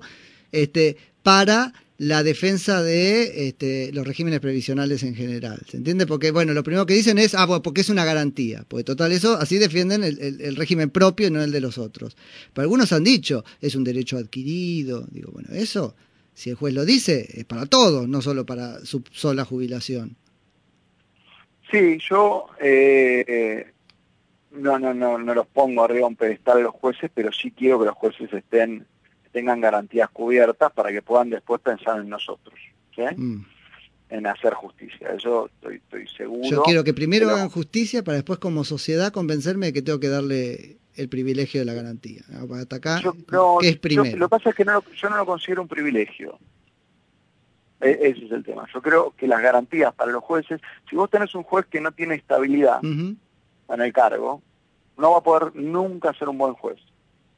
este, 0.51 0.97
para 1.23 1.73
la 1.99 2.23
defensa 2.23 2.81
de 2.81 3.49
este, 3.49 3.91
los 3.91 4.07
regímenes 4.07 4.39
previsionales 4.39 5.03
en 5.03 5.15
general. 5.15 5.59
¿Se 5.67 5.75
entiende? 5.75 6.07
Porque, 6.07 6.31
bueno, 6.31 6.53
lo 6.53 6.63
primero 6.63 6.85
que 6.85 6.93
dicen 6.93 7.17
es, 7.19 7.35
ah, 7.35 7.61
porque 7.61 7.81
es 7.81 7.89
una 7.89 8.05
garantía. 8.05 8.63
Porque 8.67 8.85
total, 8.85 9.11
eso, 9.11 9.35
así 9.35 9.57
defienden 9.57 10.03
el, 10.03 10.55
régimen 10.55 10.89
propio 10.89 11.27
y 11.27 11.31
no 11.31 11.43
el 11.43 11.51
de 11.51 11.59
los 11.59 11.77
otros. 11.77 12.15
Pero 12.53 12.63
algunos 12.63 12.93
han 12.93 13.03
dicho, 13.03 13.43
es 13.59 13.75
un 13.75 13.83
derecho 13.83 14.17
adquirido. 14.17 15.07
Digo, 15.11 15.31
bueno, 15.33 15.49
eso, 15.51 15.93
si 16.33 16.49
el 16.49 16.55
juez 16.55 16.73
lo 16.73 16.85
dice, 16.85 17.27
es 17.33 17.43
para 17.43 17.65
todos, 17.65 18.07
no 18.07 18.21
solo 18.21 18.45
para 18.45 18.79
su 18.85 19.03
sola 19.11 19.43
jubilación. 19.43 20.15
Sí, 21.69 21.99
yo 22.09 22.47
eh, 22.61 23.25
eh 23.27 23.73
no, 24.51 24.79
no, 24.79 24.93
no, 24.93 25.17
no 25.17 25.33
los 25.33 25.47
pongo 25.47 25.83
arriba 25.83 26.07
un 26.07 26.15
pedestal 26.15 26.59
a 26.59 26.61
los 26.61 26.75
jueces, 26.75 27.11
pero 27.13 27.31
sí 27.31 27.51
quiero 27.51 27.79
que 27.79 27.85
los 27.85 27.95
jueces 27.95 28.31
estén 28.33 28.87
tengan 29.31 29.61
garantías 29.61 30.09
cubiertas 30.09 30.71
para 30.71 30.91
que 30.91 31.01
puedan 31.01 31.29
después 31.29 31.61
pensar 31.61 31.99
en 31.99 32.09
nosotros, 32.09 32.55
¿sí? 32.95 33.03
Mm. 33.15 33.45
en 34.09 34.27
hacer 34.27 34.53
justicia. 34.53 35.09
Eso 35.15 35.47
estoy, 35.47 35.75
estoy, 35.75 36.07
seguro. 36.07 36.49
Yo 36.49 36.63
quiero 36.63 36.83
que 36.83 36.93
primero 36.93 37.29
hagan 37.29 37.49
justicia 37.49 38.03
para 38.03 38.15
después 38.15 38.39
como 38.39 38.63
sociedad 38.63 39.11
convencerme 39.11 39.67
de 39.67 39.73
que 39.73 39.81
tengo 39.81 39.99
que 39.99 40.09
darle 40.09 40.77
el 40.95 41.09
privilegio 41.09 41.61
de 41.61 41.65
la 41.65 41.73
garantía. 41.73 42.23
Para 42.47 42.61
atacar, 42.61 43.01
¿qué 43.61 43.69
es 43.69 43.77
primero? 43.77 44.17
lo 44.17 44.27
que 44.27 44.29
pasa 44.29 44.49
es 44.49 44.55
que 44.55 44.65
no, 44.65 44.83
yo 44.95 45.09
no 45.09 45.17
lo 45.17 45.25
considero 45.25 45.61
un 45.61 45.67
privilegio. 45.67 46.37
E, 47.79 47.91
ese 48.01 48.25
es 48.25 48.31
el 48.31 48.43
tema. 48.43 48.65
Yo 48.73 48.81
creo 48.81 49.13
que 49.15 49.27
las 49.27 49.41
garantías 49.41 49.93
para 49.93 50.11
los 50.11 50.23
jueces, 50.23 50.59
si 50.89 50.95
vos 50.95 51.09
tenés 51.09 51.33
un 51.35 51.43
juez 51.43 51.65
que 51.67 51.79
no 51.79 51.91
tiene 51.91 52.15
estabilidad, 52.15 52.83
en 52.83 53.17
el 53.69 53.93
cargo, 53.93 54.41
no 54.97 55.11
va 55.11 55.19
a 55.19 55.23
poder 55.23 55.55
nunca 55.55 56.13
ser 56.13 56.27
un 56.29 56.37
buen 56.37 56.53
juez. 56.53 56.79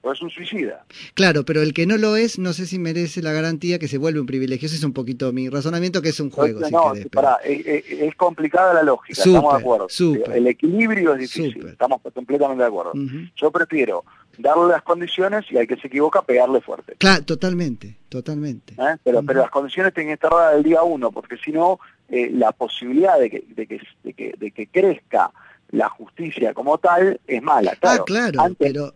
O 0.03 0.11
es 0.11 0.21
un 0.21 0.29
suicida. 0.29 0.83
Claro, 1.13 1.45
pero 1.45 1.61
el 1.61 1.73
que 1.73 1.85
no 1.85 1.97
lo 1.97 2.15
es, 2.15 2.39
no 2.39 2.53
sé 2.53 2.65
si 2.65 2.79
merece 2.79 3.21
la 3.21 3.31
garantía 3.31 3.77
que 3.77 3.87
se 3.87 3.97
vuelve 3.97 4.19
un 4.19 4.25
privilegio. 4.25 4.65
Ese 4.65 4.75
es 4.75 4.83
un 4.83 4.93
poquito 4.93 5.31
mi 5.31 5.49
razonamiento, 5.49 6.01
que 6.01 6.09
es 6.09 6.19
un 6.19 6.31
juego. 6.31 6.61
no, 6.69 6.93
es, 6.95 8.15
complicada 8.15 8.73
la 8.73 8.83
lógica, 8.83 9.21
estamos 9.21 9.53
de 9.53 9.59
acuerdo. 9.59 9.87
El 10.33 10.47
equilibrio 10.47 11.13
es 11.13 11.19
difícil, 11.19 11.67
estamos 11.67 12.01
completamente 12.01 12.63
de 12.63 12.67
acuerdo. 12.67 12.93
Yo 13.35 13.51
prefiero 13.51 14.03
darle 14.37 14.69
las 14.69 14.81
condiciones 14.81 15.45
y 15.49 15.57
al 15.57 15.67
que 15.67 15.77
se 15.77 15.87
equivoca 15.87 16.21
pegarle 16.21 16.61
fuerte. 16.61 16.95
Claro, 16.97 17.23
totalmente, 17.23 17.97
totalmente. 18.09 18.73
¿Eh? 18.73 18.97
Pero, 19.03 19.23
pero 19.23 19.41
las 19.41 19.51
condiciones 19.51 19.93
tienen 19.93 20.09
que 20.09 20.13
estar 20.13 20.31
dadas 20.31 20.55
el 20.55 20.63
día 20.63 20.83
uno, 20.83 21.11
porque 21.11 21.37
si 21.37 21.51
no, 21.51 21.79
eh, 22.09 22.29
la 22.33 22.51
posibilidad 22.51 23.19
de 23.19 23.29
que, 23.29 23.43
de 23.55 23.67
que, 23.67 23.81
de 24.03 24.13
que, 24.13 24.33
de 24.37 24.51
que 24.51 24.67
crezca 24.67 25.31
la 25.71 25.89
justicia 25.89 26.53
como 26.53 26.77
tal 26.77 27.19
es 27.27 27.41
mala. 27.41 27.77
ah, 27.81 27.99
claro, 28.05 28.39
pero 28.57 28.93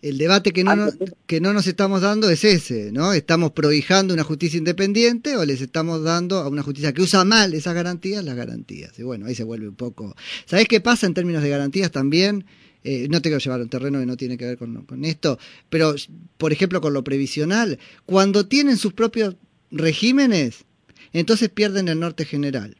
el 0.00 0.18
debate 0.18 0.52
que 0.52 0.62
no, 0.62 0.76
nos, 0.76 0.96
que 1.26 1.40
no 1.40 1.52
nos 1.52 1.66
estamos 1.66 2.02
dando 2.02 2.30
es 2.30 2.44
ese, 2.44 2.92
¿no? 2.92 3.12
¿Estamos 3.12 3.52
prohijando 3.52 4.14
una 4.14 4.22
justicia 4.22 4.58
independiente 4.58 5.36
o 5.36 5.44
les 5.44 5.60
estamos 5.60 6.02
dando 6.02 6.38
a 6.38 6.48
una 6.48 6.62
justicia 6.62 6.92
que 6.92 7.02
usa 7.02 7.24
mal 7.24 7.52
esas 7.54 7.74
garantías 7.74 8.24
las 8.24 8.36
garantías? 8.36 8.96
Y 8.98 9.02
bueno, 9.02 9.26
ahí 9.26 9.34
se 9.34 9.44
vuelve 9.44 9.68
un 9.68 9.74
poco... 9.74 10.14
¿Sabés 10.46 10.68
qué 10.68 10.80
pasa 10.80 11.06
en 11.06 11.14
términos 11.14 11.42
de 11.42 11.48
garantías 11.48 11.90
también? 11.90 12.44
Eh, 12.84 13.08
no 13.10 13.20
tengo 13.20 13.38
que 13.38 13.44
llevar 13.44 13.60
un 13.60 13.68
terreno 13.68 13.98
que 13.98 14.06
no 14.06 14.16
tiene 14.16 14.38
que 14.38 14.44
ver 14.44 14.56
con, 14.56 14.84
con 14.84 15.04
esto, 15.04 15.38
pero 15.68 15.96
por 16.36 16.52
ejemplo 16.52 16.80
con 16.80 16.92
lo 16.94 17.02
previsional, 17.02 17.78
cuando 18.06 18.46
tienen 18.46 18.76
sus 18.76 18.92
propios 18.92 19.34
regímenes, 19.72 20.64
entonces 21.12 21.48
pierden 21.48 21.88
el 21.88 21.98
norte 21.98 22.24
general. 22.24 22.76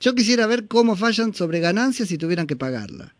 Yo 0.00 0.14
quisiera 0.16 0.48
ver 0.48 0.66
cómo 0.66 0.96
fallan 0.96 1.32
sobre 1.32 1.60
ganancias 1.60 2.08
si 2.08 2.18
tuvieran 2.18 2.48
que 2.48 2.56
pagarla. 2.56 3.14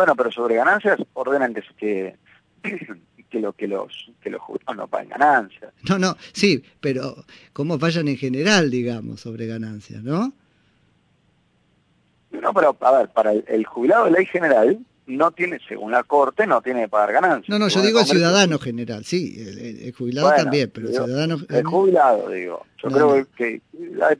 Bueno, 0.00 0.16
pero 0.16 0.32
sobre 0.32 0.54
ganancias 0.54 0.98
ordenan 1.12 1.52
que, 1.52 2.16
que, 3.28 3.38
lo, 3.38 3.52
que 3.52 3.68
los 3.68 4.10
que 4.22 4.30
los 4.30 4.40
jubilados 4.40 4.76
no 4.78 4.88
paguen 4.88 5.10
ganancias. 5.10 5.74
No, 5.86 5.98
no, 5.98 6.16
sí, 6.32 6.64
pero 6.80 7.16
cómo 7.52 7.78
fallan 7.78 8.08
en 8.08 8.16
general, 8.16 8.70
digamos, 8.70 9.20
sobre 9.20 9.46
ganancias, 9.46 10.02
¿no? 10.02 10.32
No, 12.30 12.54
pero 12.54 12.74
a 12.80 12.92
ver, 12.92 13.10
para 13.10 13.32
el 13.32 13.66
jubilado 13.66 14.06
de 14.06 14.12
ley 14.12 14.24
general, 14.24 14.78
no 15.16 15.30
tiene, 15.32 15.58
según 15.68 15.92
la 15.92 16.02
Corte, 16.04 16.46
no 16.46 16.62
tiene 16.62 16.82
que 16.82 16.88
pagar 16.88 17.12
ganancias. 17.12 17.48
No, 17.48 17.58
no, 17.58 17.68
yo 17.68 17.82
digo 17.82 18.00
el 18.00 18.06
ciudadano 18.06 18.58
general, 18.58 19.04
sí, 19.04 19.36
el, 19.38 19.92
jubilado 19.92 20.32
también, 20.36 20.70
pero 20.72 20.88
el 20.88 20.94
ciudadano... 20.94 21.38
El 21.48 21.64
jubilado, 21.64 22.30
digo. 22.30 22.66
Yo 22.82 22.88
creo 22.88 23.26
que, 23.36 23.60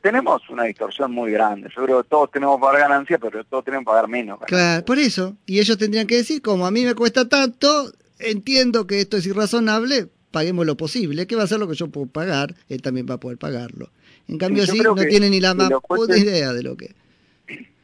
tenemos 0.01 0.47
una 0.49 0.65
distorsión 0.65 1.11
muy 1.11 1.31
grande. 1.31 1.69
Yo 1.75 1.83
creo 1.83 2.03
que 2.03 2.09
todos 2.09 2.31
tenemos 2.31 2.57
que 2.57 2.61
pagar 2.61 2.81
ganancias, 2.81 3.19
pero 3.21 3.43
todos 3.45 3.63
tenemos 3.63 3.83
que 3.83 3.89
pagar 3.89 4.07
menos. 4.07 4.39
Claro, 4.45 4.85
por 4.85 4.99
eso. 4.99 5.35
Y 5.45 5.59
ellos 5.59 5.77
tendrían 5.77 6.05
que 6.05 6.17
decir, 6.17 6.41
como 6.41 6.67
a 6.67 6.71
mí 6.71 6.85
me 6.85 6.93
cuesta 6.93 7.27
tanto, 7.27 7.91
entiendo 8.19 8.85
que 8.85 8.99
esto 8.99 9.17
es 9.17 9.25
irrazonable, 9.25 10.09
paguemos 10.29 10.65
lo 10.65 10.77
posible. 10.77 11.25
¿Qué 11.25 11.35
va 11.35 11.43
a 11.43 11.47
ser 11.47 11.59
lo 11.59 11.67
que 11.67 11.75
yo 11.75 11.87
puedo 11.87 12.07
pagar? 12.07 12.55
Él 12.69 12.81
también 12.81 13.07
va 13.09 13.15
a 13.15 13.19
poder 13.19 13.37
pagarlo. 13.37 13.89
En 14.27 14.37
cambio, 14.37 14.65
sí, 14.65 14.79
no 14.79 14.95
tiene 14.95 15.29
ni 15.29 15.39
la 15.39 15.53
más 15.53 15.69
puta 15.87 16.17
idea 16.17 16.53
de 16.53 16.63
lo 16.63 16.77
que... 16.77 16.93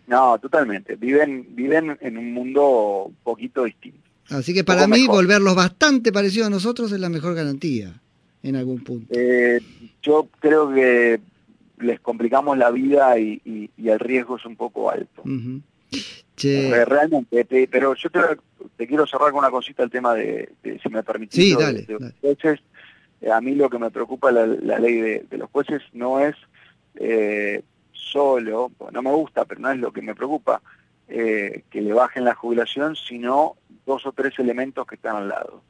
No, 0.08 0.40
totalmente. 0.40 0.96
Viven, 0.96 1.48
viven 1.50 1.98
en 2.02 2.18
un 2.18 2.34
mundo 2.34 3.06
un 3.08 3.16
poquito 3.24 3.66
distinto. 3.66 4.00
Así 4.30 4.54
que 4.54 4.64
para 4.64 4.88
mí 4.88 5.08
volverlos 5.08 5.56
bastante 5.56 6.12
parecidos 6.12 6.48
a 6.48 6.50
nosotros 6.50 6.92
es 6.92 7.00
la 7.00 7.10
mejor 7.10 7.36
garantía 7.36 7.94
en 8.44 8.56
algún 8.56 8.84
punto. 8.84 9.14
Eh, 9.18 9.60
yo 10.02 10.28
creo 10.40 10.74
que 10.74 11.20
les 11.80 12.00
complicamos 12.00 12.58
la 12.58 12.72
vida 12.72 13.18
y, 13.20 13.70
el 13.78 14.00
riesgo 14.00 14.38
es 14.38 14.46
un 14.46 14.56
poco 14.56 14.90
alto. 14.90 15.24
Eh, 16.44 16.86
realmente, 16.86 17.68
pero 17.70 17.96
yo 17.96 18.10
te, 18.10 18.88
quiero 18.88 19.08
cerrar 19.08 19.32
con 19.32 19.40
una 19.40 19.50
cosita 19.50 19.84
el 19.84 19.90
tema 19.90 20.14
de, 20.14 20.50
si 20.64 20.90
me 20.90 21.04
permitís. 21.04 21.44
Sí, 21.44 21.56
dale, 21.58 21.88
eh, 23.20 23.32
a 23.32 23.42
mí 23.42 23.56
lo 23.56 23.70
que 23.70 23.80
me 23.80 23.90
preocupa 23.90 24.32
la, 24.32 24.46
la 24.46 24.78
ley 24.78 24.96
de, 24.96 25.38
los 25.38 25.50
jueces 25.50 25.82
no 25.94 26.20
es 26.20 26.36
eh, 26.96 27.64
solo, 28.12 28.72
no 28.92 29.02
me 29.02 29.12
gusta, 29.12 29.46
pero 29.46 29.62
no 29.62 29.72
es 29.72 29.78
lo 29.78 29.92
que 29.92 30.02
me 30.02 30.16
preocupa, 30.16 30.62
que 31.08 31.64
le 31.72 31.94
bajen 31.94 32.26
la 32.26 32.36
jubilación, 32.36 32.96
sino 32.96 33.56
dos 33.88 34.06
o 34.06 34.12
tres 34.12 34.38
elementos 34.38 34.86
que 34.86 34.96
están 34.96 35.16
al 35.16 35.30
lado. 35.30 35.64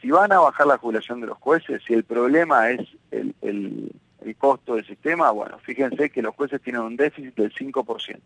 Si 0.00 0.10
van 0.10 0.30
a 0.30 0.38
bajar 0.38 0.66
la 0.66 0.78
jubilación 0.78 1.20
de 1.20 1.26
los 1.26 1.38
jueces, 1.38 1.82
si 1.86 1.94
el 1.94 2.04
problema 2.04 2.70
es 2.70 2.86
el, 3.10 3.34
el, 3.42 3.90
costo 4.38 4.74
del 4.74 4.86
sistema, 4.86 5.30
bueno, 5.30 5.58
fíjense 5.60 6.10
que 6.10 6.20
los 6.20 6.34
jueces 6.34 6.60
tienen 6.60 6.82
un 6.82 6.96
déficit 6.96 7.34
del 7.36 7.52
5%. 7.52 8.20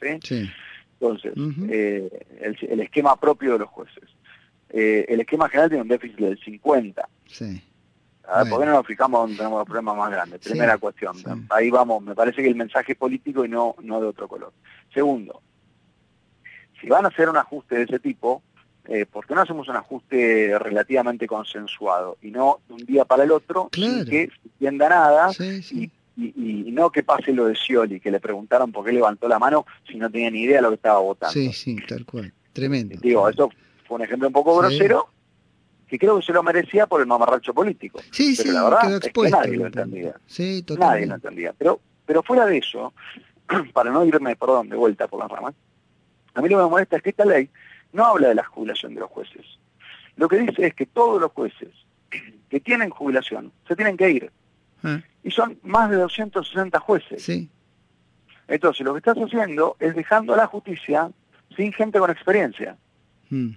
¿sí? 0.00 0.08
sí. 0.22 0.50
Entonces, 1.00 1.32
eh, 1.68 2.08
el, 2.40 2.80
esquema 2.80 3.16
propio 3.18 3.54
de 3.54 3.58
los 3.58 3.68
jueces. 3.68 4.04
Eh, 4.70 5.04
el 5.08 5.20
esquema 5.20 5.48
general 5.48 5.70
tiene 5.70 5.82
un 5.82 5.88
déficit 5.88 6.18
del 6.18 6.38
50. 6.38 7.08
Sí. 7.26 7.62
A 8.28 8.42
ver, 8.42 8.50
¿por 8.50 8.60
qué 8.60 8.66
no 8.66 8.72
nos 8.72 8.86
fijamos 8.86 9.20
donde 9.20 9.36
tenemos 9.36 9.58
los 9.58 9.66
problemas 9.66 9.96
más 9.96 10.10
grandes? 10.10 10.40
Primera 10.40 10.78
cuestión. 10.78 11.16
Ahí 11.50 11.70
vamos, 11.70 12.02
me 12.02 12.14
parece 12.14 12.42
que 12.42 12.48
el 12.48 12.56
mensaje 12.56 12.92
es 12.92 12.98
político 12.98 13.44
y 13.44 13.48
no, 13.48 13.76
no 13.82 14.00
de 14.00 14.06
otro 14.08 14.28
color. 14.28 14.52
Segundo, 14.92 15.42
si 16.80 16.88
van 16.88 17.04
a 17.04 17.08
hacer 17.08 17.28
un 17.28 17.36
ajuste 17.36 17.76
de 17.76 17.82
ese 17.82 17.98
tipo, 17.98 18.42
eh, 18.86 19.06
¿por 19.06 19.26
qué 19.26 19.34
no 19.34 19.42
hacemos 19.42 19.68
un 19.68 19.76
ajuste 19.76 20.58
relativamente 20.58 21.26
consensuado 21.26 22.18
y 22.22 22.30
no 22.30 22.60
de 22.68 22.74
un 22.74 22.84
día 22.84 23.04
para 23.04 23.24
el 23.24 23.32
otro 23.32 23.70
sin 23.72 24.04
que 24.04 24.28
se 24.28 24.48
entienda 24.48 24.88
nada 24.88 25.30
y 25.40 25.90
y, 26.16 26.72
no 26.72 26.90
que 26.90 27.02
pase 27.02 27.32
lo 27.32 27.46
de 27.46 27.54
Scioli, 27.54 28.00
que 28.00 28.10
le 28.10 28.20
preguntaron 28.20 28.72
por 28.72 28.84
qué 28.84 28.92
levantó 28.92 29.28
la 29.28 29.38
mano 29.38 29.66
si 29.86 29.96
no 29.96 30.10
tenía 30.10 30.30
ni 30.30 30.42
idea 30.42 30.56
de 30.56 30.62
lo 30.62 30.68
que 30.70 30.76
estaba 30.76 30.98
votando. 30.98 31.32
Sí, 31.32 31.52
sí, 31.52 31.76
tal 31.86 32.04
cual. 32.06 32.32
Tremendo. 32.52 32.96
Digo, 33.00 33.28
eso 33.28 33.50
fue 33.86 33.96
un 33.96 34.02
ejemplo 34.02 34.28
un 34.28 34.32
poco 34.32 34.56
grosero, 34.56 35.08
que 35.88 35.98
creo 35.98 36.18
que 36.18 36.26
se 36.26 36.32
lo 36.32 36.42
merecía 36.42 36.86
por 36.86 37.00
el 37.00 37.06
mamarracho 37.06 37.54
político. 37.54 38.00
Sí, 38.10 38.34
pero 38.36 38.48
sí, 38.48 38.54
la 38.54 38.64
verdad 38.64 38.92
es 38.94 39.12
que 39.12 39.30
nadie 39.30 39.56
lo 39.56 39.66
entendía. 39.66 40.14
Sí, 40.26 40.62
totalmente. 40.62 40.94
Nadie 40.94 41.06
lo 41.06 41.14
entendía. 41.14 41.54
Pero, 41.56 41.80
pero 42.04 42.22
fuera 42.22 42.46
de 42.46 42.58
eso, 42.58 42.92
para 43.72 43.90
no 43.90 44.04
irme, 44.04 44.36
perdón, 44.36 44.68
de 44.68 44.76
vuelta 44.76 45.06
por 45.06 45.20
las 45.20 45.30
ramas, 45.30 45.54
a 46.34 46.42
mí 46.42 46.48
lo 46.48 46.58
que 46.58 46.64
me 46.64 46.70
molesta 46.70 46.96
es 46.96 47.02
que 47.02 47.10
esta 47.10 47.24
ley 47.24 47.48
no 47.92 48.04
habla 48.04 48.28
de 48.28 48.34
la 48.34 48.44
jubilación 48.44 48.94
de 48.94 49.00
los 49.00 49.10
jueces. 49.10 49.46
Lo 50.16 50.28
que 50.28 50.38
dice 50.38 50.66
es 50.66 50.74
que 50.74 50.86
todos 50.86 51.20
los 51.20 51.32
jueces 51.32 51.70
que 52.50 52.60
tienen 52.60 52.90
jubilación 52.90 53.52
se 53.66 53.76
tienen 53.76 53.96
que 53.96 54.10
ir. 54.10 54.32
Ah. 54.82 55.00
Y 55.22 55.30
son 55.30 55.58
más 55.62 55.90
de 55.90 55.96
260 55.96 56.78
jueces. 56.80 57.22
Sí. 57.22 57.48
Entonces, 58.48 58.84
lo 58.84 58.92
que 58.92 58.98
estás 58.98 59.16
haciendo 59.16 59.76
es 59.80 59.94
dejando 59.94 60.34
a 60.34 60.36
la 60.36 60.46
justicia 60.46 61.10
sin 61.56 61.72
gente 61.72 61.98
con 61.98 62.10
experiencia. 62.10 62.76
Hmm. 63.30 63.52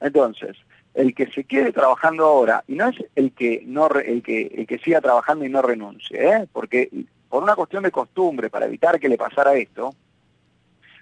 Entonces, 0.00 0.56
el 0.94 1.14
que 1.14 1.30
se 1.30 1.44
quede 1.44 1.72
trabajando 1.72 2.24
ahora, 2.24 2.64
y 2.66 2.74
no 2.74 2.88
es 2.88 2.96
el 3.14 3.32
que 3.32 3.62
no 3.66 3.88
el 3.88 4.22
que 4.22 4.42
el 4.54 4.66
que 4.66 4.78
siga 4.78 5.00
trabajando 5.00 5.44
y 5.44 5.48
no 5.48 5.62
renuncie, 5.62 6.28
¿eh? 6.28 6.46
porque 6.52 6.90
por 7.28 7.42
una 7.42 7.54
cuestión 7.54 7.84
de 7.84 7.90
costumbre, 7.90 8.50
para 8.50 8.66
evitar 8.66 8.98
que 8.98 9.08
le 9.08 9.16
pasara 9.16 9.54
esto, 9.54 9.94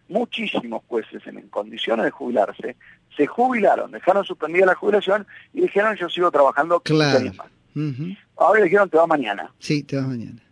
muchísimos 0.08 0.82
jueces 0.86 1.26
en 1.26 1.48
condiciones 1.48 2.04
de 2.04 2.10
jubilarse 2.10 2.76
se 3.16 3.26
jubilaron, 3.26 3.90
dejaron 3.90 4.24
suspendida 4.24 4.66
la 4.66 4.74
jubilación 4.74 5.26
y 5.52 5.62
dijeron 5.62 5.96
yo 5.96 6.08
sigo 6.08 6.30
trabajando 6.30 6.80
claro. 6.80 7.32
más. 7.36 8.16
Ahora 8.36 8.60
le 8.60 8.64
dijeron 8.66 8.88
te 8.90 8.96
va 8.96 9.06
mañana. 9.06 9.52
Sí, 9.58 9.82
te 9.82 9.96
vas 9.96 10.06
mañana. 10.06 10.42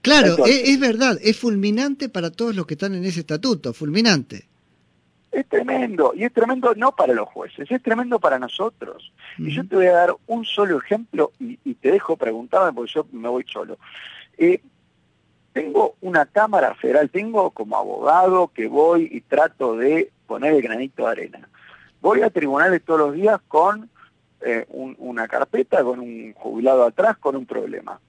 Claro, 0.00 0.36
es, 0.46 0.78
verdad, 0.78 1.18
es 1.22 1.36
fulminante 1.36 2.08
para 2.08 2.30
todos 2.30 2.54
los 2.54 2.66
que 2.66 2.74
están 2.74 2.94
en 2.94 3.04
ese 3.04 3.20
estatuto, 3.20 3.72
fulminante. 3.72 4.48
Es 5.32 5.48
tremendo, 5.48 6.12
y 6.14 6.24
es 6.24 6.32
tremendo 6.32 6.74
no 6.74 6.94
para 6.94 7.14
los 7.14 7.26
jueces, 7.26 7.70
es 7.70 7.82
tremendo 7.82 8.20
para 8.20 8.38
nosotros. 8.38 9.12
Y 9.38 9.50
yo 9.50 9.66
te 9.66 9.76
voy 9.76 9.86
a 9.86 9.92
dar 9.92 10.14
un 10.26 10.44
solo 10.44 10.78
ejemplo 10.78 11.32
y, 11.40 11.56
te 11.74 11.90
dejo 11.90 12.16
preguntarme 12.18 12.72
porque 12.74 12.92
yo 12.92 13.06
me 13.12 13.28
voy 13.30 13.44
solo. 13.50 13.78
Eh, 14.36 14.60
tengo 15.54 15.96
una 16.02 16.26
Cámara 16.26 16.74
Federal, 16.74 17.10
tengo 17.10 17.50
como 17.50 17.76
abogado 17.78 18.48
que 18.48 18.68
voy 18.68 19.08
y 19.10 19.22
trato 19.22 19.76
de 19.76 20.10
poner 20.26 20.52
el 20.52 20.62
granito 20.62 21.04
de 21.04 21.10
arena. 21.10 21.48
Voy 22.02 22.20
a 22.22 22.30
tribunales 22.30 22.82
todos 22.84 23.00
los 23.00 23.14
días 23.14 23.40
con 23.48 23.88
eh, 24.42 24.66
una 24.70 25.28
carpeta 25.28 25.82
con 25.82 26.00
un 26.00 26.34
jubilado 26.34 26.84
atrás 26.84 27.16
con 27.16 27.36
un 27.36 27.46
problema. 27.46 28.00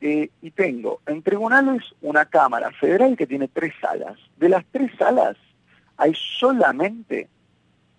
Eh, 0.00 0.30
y 0.42 0.50
tengo 0.50 1.00
en 1.06 1.22
tribunales 1.22 1.82
una 2.02 2.24
Cámara 2.24 2.70
Federal 2.72 3.16
que 3.16 3.26
tiene 3.26 3.48
tres 3.48 3.74
salas. 3.80 4.18
De 4.36 4.48
las 4.48 4.64
tres 4.72 4.90
salas 4.98 5.36
hay 5.96 6.14
solamente 6.38 7.28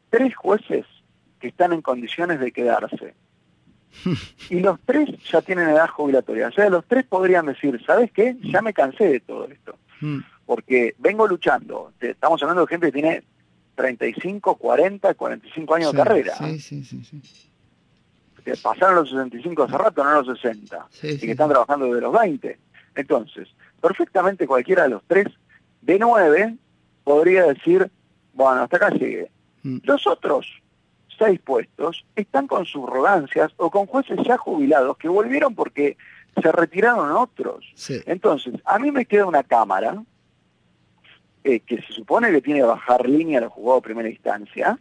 tres 0.10 0.36
jueces 0.36 0.86
que 1.40 1.48
están 1.48 1.74
en 1.74 1.82
condiciones 1.82 2.40
de 2.40 2.52
quedarse. 2.52 3.14
Y 4.50 4.60
los 4.60 4.78
tres 4.86 5.10
ya 5.32 5.42
tienen 5.42 5.70
edad 5.70 5.88
jubilatoria. 5.88 6.50
O 6.50 6.52
sea, 6.52 6.70
los 6.70 6.86
tres 6.86 7.06
podrían 7.06 7.46
decir, 7.46 7.82
¿sabes 7.86 8.12
qué? 8.12 8.36
Ya 8.42 8.62
me 8.62 8.74
cansé 8.74 9.06
de 9.06 9.20
todo 9.22 9.48
esto. 9.48 9.78
Mm. 10.02 10.20
Porque 10.46 10.96
vengo 11.00 11.28
luchando. 11.28 11.94
Estamos 12.00 12.42
hablando 12.44 12.62
de 12.66 12.68
gente 12.68 12.88
que 12.88 12.92
tiene 12.92 13.24
35, 13.76 14.56
40, 14.56 15.14
45 15.14 15.76
años 15.76 15.92
de 15.94 15.98
carrera. 15.98 16.36
Sí, 16.36 16.60
sí, 16.60 16.84
sí, 16.84 17.04
sí 17.04 17.22
que 18.46 18.56
pasaron 18.56 18.96
los 18.96 19.10
65 19.10 19.64
hace 19.64 19.78
rato, 19.78 20.04
no 20.04 20.22
los 20.22 20.40
60, 20.40 20.88
y 21.02 21.18
que 21.18 21.32
están 21.32 21.50
trabajando 21.50 21.88
desde 21.88 22.02
los 22.02 22.14
20. 22.14 22.58
Entonces, 22.96 23.50
perfectamente 23.82 24.46
cualquiera 24.46 24.84
de 24.84 24.90
los 24.90 25.04
tres, 25.08 25.28
de 25.82 25.98
nueve, 25.98 26.56
podría 27.06 27.46
decir, 27.46 27.90
bueno, 28.34 28.64
hasta 28.64 28.76
acá 28.76 28.90
llegué. 28.90 29.32
Mm. 29.64 29.78
Los 29.84 30.06
otros 30.06 30.46
seis 31.18 31.40
puestos 31.40 32.06
están 32.18 32.48
con 32.48 32.66
subrogancias 32.66 33.54
o 33.56 33.72
con 33.72 33.86
jueces 33.86 34.18
ya 34.26 34.38
jubilados 34.38 34.98
que 34.98 35.08
volvieron 35.08 35.56
porque 35.56 35.96
se 36.42 36.52
retiraron 36.52 37.12
otros. 37.14 37.66
Entonces, 38.06 38.56
a 38.66 38.78
mí 38.80 38.92
me 38.92 39.06
queda 39.06 39.26
una 39.26 39.44
cámara 39.44 40.04
eh, 41.46 41.62
que 41.62 41.82
se 41.82 41.94
supone 41.94 42.32
que 42.32 42.42
tiene 42.42 42.60
que 42.60 42.66
bajar 42.66 43.08
línea 43.08 43.38
a 43.38 43.44
los 43.44 43.54
jugados 43.54 43.82
de 43.82 43.86
primera 43.86 44.10
instancia, 44.10 44.78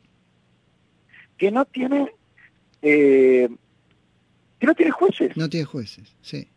que 1.37 1.53
no 1.53 1.65
tiene 1.67 2.11
eh, 2.83 3.49
que 4.59 4.67
no 4.67 4.75
tiene 4.75 4.91
jueces. 4.91 5.37
No 5.37 5.49
tiene 5.49 5.67
jueces, 5.67 6.17
sí. 6.21 6.49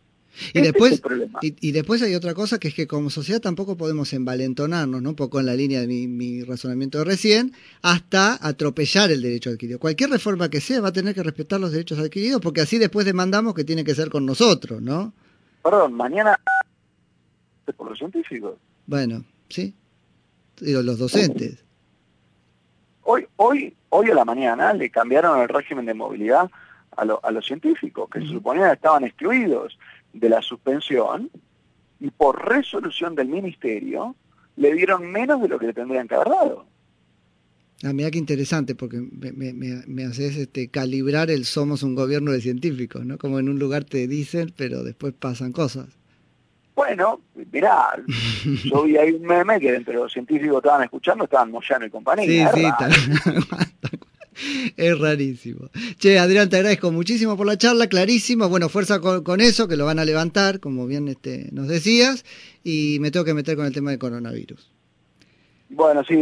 Y 0.52 0.60
después, 0.60 1.02
y, 1.40 1.72
después 1.72 2.02
hay 2.02 2.14
otra 2.14 2.34
cosa 2.34 2.58
que 2.58 2.68
es 2.68 2.74
que 2.74 2.86
como 2.86 3.10
sociedad 3.10 3.40
tampoco 3.40 3.76
podemos 3.76 4.12
envalentonarnos, 4.12 5.02
¿no? 5.02 5.10
Un 5.10 5.16
poco 5.16 5.40
en 5.40 5.46
la 5.46 5.54
línea 5.54 5.80
de 5.80 5.86
mi, 5.86 6.42
razonamiento 6.42 6.98
de 6.98 7.04
recién, 7.04 7.52
hasta 7.82 8.38
atropellar 8.46 9.10
el 9.10 9.22
derecho 9.22 9.50
adquirido. 9.50 9.78
Cualquier 9.78 10.10
reforma 10.10 10.48
que 10.48 10.60
sea 10.60 10.80
va 10.80 10.88
a 10.88 10.92
tener 10.92 11.14
que 11.14 11.22
respetar 11.22 11.60
los 11.60 11.72
derechos 11.72 11.98
adquiridos, 11.98 12.40
porque 12.40 12.60
así 12.60 12.78
después 12.78 13.04
demandamos 13.06 13.54
que 13.54 13.64
tiene 13.64 13.84
que 13.84 13.94
ser 13.94 14.10
con 14.10 14.26
nosotros, 14.26 14.80
¿no? 14.80 15.12
Perdón, 15.62 15.94
mañana 15.94 16.38
por 17.76 17.90
los 17.90 17.98
científicos. 17.98 18.54
Bueno, 18.86 19.24
sí. 19.48 19.74
Digo, 20.60 20.82
los 20.82 20.98
docentes. 20.98 21.64
Hoy, 23.02 23.26
hoy, 23.36 23.74
hoy 23.90 24.10
a 24.10 24.14
la 24.14 24.24
mañana 24.24 24.72
le 24.72 24.90
cambiaron 24.90 25.40
el 25.40 25.48
régimen 25.48 25.86
de 25.86 25.94
movilidad 25.94 26.50
a, 26.96 27.02
a 27.02 27.30
los 27.30 27.46
científicos, 27.46 28.08
que 28.10 28.20
se 28.20 28.26
suponía 28.28 28.68
que 28.68 28.74
estaban 28.74 29.04
excluidos 29.04 29.78
de 30.18 30.28
la 30.28 30.42
suspensión, 30.42 31.30
y 32.00 32.10
por 32.10 32.48
resolución 32.48 33.14
del 33.14 33.28
ministerio 33.28 34.14
le 34.56 34.74
dieron 34.74 35.10
menos 35.10 35.40
de 35.42 35.48
lo 35.48 35.58
que 35.58 35.66
le 35.66 35.72
tendrían 35.72 36.08
que 36.08 36.14
haber 36.14 36.28
dado. 36.28 36.66
Ah, 37.84 37.92
mira 37.92 38.10
qué 38.10 38.18
interesante, 38.18 38.74
porque 38.74 38.98
me, 38.98 39.32
me, 39.32 39.52
me, 39.86 40.04
haces 40.04 40.36
este, 40.36 40.68
calibrar 40.68 41.30
el 41.30 41.44
somos 41.44 41.84
un 41.84 41.94
gobierno 41.94 42.32
de 42.32 42.40
científicos, 42.40 43.06
¿no? 43.06 43.18
Como 43.18 43.38
en 43.38 43.48
un 43.48 43.60
lugar 43.60 43.84
te 43.84 44.08
dicen, 44.08 44.52
pero 44.56 44.82
después 44.82 45.14
pasan 45.14 45.52
cosas. 45.52 45.86
Bueno, 46.74 47.20
mirá, 47.52 47.94
yo 48.64 48.82
vi 48.84 48.96
ahí 48.96 49.12
un 49.12 49.22
meme 49.22 49.60
que 49.60 49.74
entre 49.74 49.94
los 49.94 50.12
científicos 50.12 50.58
estaban 50.58 50.82
escuchando, 50.84 51.24
estaban 51.24 51.50
Moyano 51.50 51.86
y 51.86 51.90
compañía. 51.90 52.52
Sí, 52.52 52.60
sí, 52.60 52.66
es 54.76 54.98
rarísimo. 54.98 55.70
Che, 55.98 56.18
Adrián, 56.18 56.48
te 56.48 56.56
agradezco 56.56 56.90
muchísimo 56.90 57.36
por 57.36 57.46
la 57.46 57.56
charla, 57.56 57.86
clarísimo. 57.88 58.48
Bueno, 58.48 58.68
fuerza 58.68 59.00
con, 59.00 59.40
eso, 59.40 59.68
que 59.68 59.76
lo 59.76 59.84
van 59.84 59.98
a 59.98 60.04
levantar, 60.04 60.60
como 60.60 60.86
bien 60.86 61.08
este, 61.08 61.48
nos 61.52 61.68
decías, 61.68 62.24
y 62.64 62.98
me 63.00 63.10
tengo 63.10 63.24
que 63.24 63.34
meter 63.34 63.56
con 63.56 63.66
el 63.66 63.72
tema 63.72 63.90
del 63.90 63.98
coronavirus. 63.98 64.70
Bueno, 65.70 66.02
sí, 66.02 66.16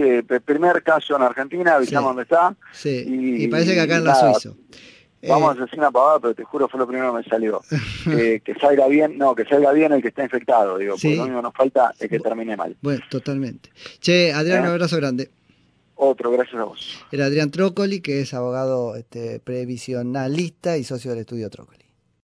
primer 0.45 0.83
caso 0.83 1.17
en 1.17 1.23
Argentina, 1.23 1.77
avisamos 1.77 2.11
dónde 2.11 2.23
está. 2.23 2.57
Sí, 2.73 3.05
y, 3.07 3.49
parece 3.49 3.75
que 3.75 3.81
acá 3.81 3.97
en 3.97 4.05
la 4.05 4.15
Suiza. 4.15 4.57
Vamos 5.29 5.57
a 5.57 5.63
decir 5.63 5.79
una 5.79 5.91
pavada, 5.91 6.21
pero 6.21 6.35
te 6.35 6.45
juro 6.45 6.69
fue 6.69 6.79
lo 6.79 6.87
primero 6.87 7.13
que 7.13 7.19
me 7.19 7.25
salió. 7.25 7.61
que 8.05 8.55
salga 8.61 8.87
bien, 8.87 9.19
no, 9.19 9.35
que 9.35 9.45
salga 9.45 9.73
bien 9.73 9.93
el 9.93 10.03
que 10.03 10.09
está 10.09 10.23
infectado, 10.23 10.79
digo, 10.79 10.95
porque 10.95 11.17
lo 11.17 11.25
único 11.25 11.39
que 11.39 11.43
nos 11.43 11.55
falta 11.55 11.95
es 11.99 12.09
que 12.09 12.21
termine 12.21 12.57
mal. 12.57 12.77
Bueno, 12.81 13.03
totalmente. 13.09 13.71
Che, 14.01 14.33
Adrián, 14.33 14.61
un 14.61 14.67
¿Eh? 14.67 14.71
abrazo 14.71 14.97
grande. 14.97 15.31
Otro, 15.97 16.31
gracias 16.31 16.61
a 16.61 16.65
vos. 16.65 16.99
Era 17.11 17.25
Adrián 17.25 17.51
Trócoli, 17.51 18.01
que 18.01 18.21
es 18.21 18.35
abogado 18.35 18.97
este, 18.97 19.41
previsionalista 19.41 20.77
y 20.77 20.85
socio 20.85 21.11
del 21.11 21.21
estudio 21.21 21.49
Trócoli. 21.49 21.86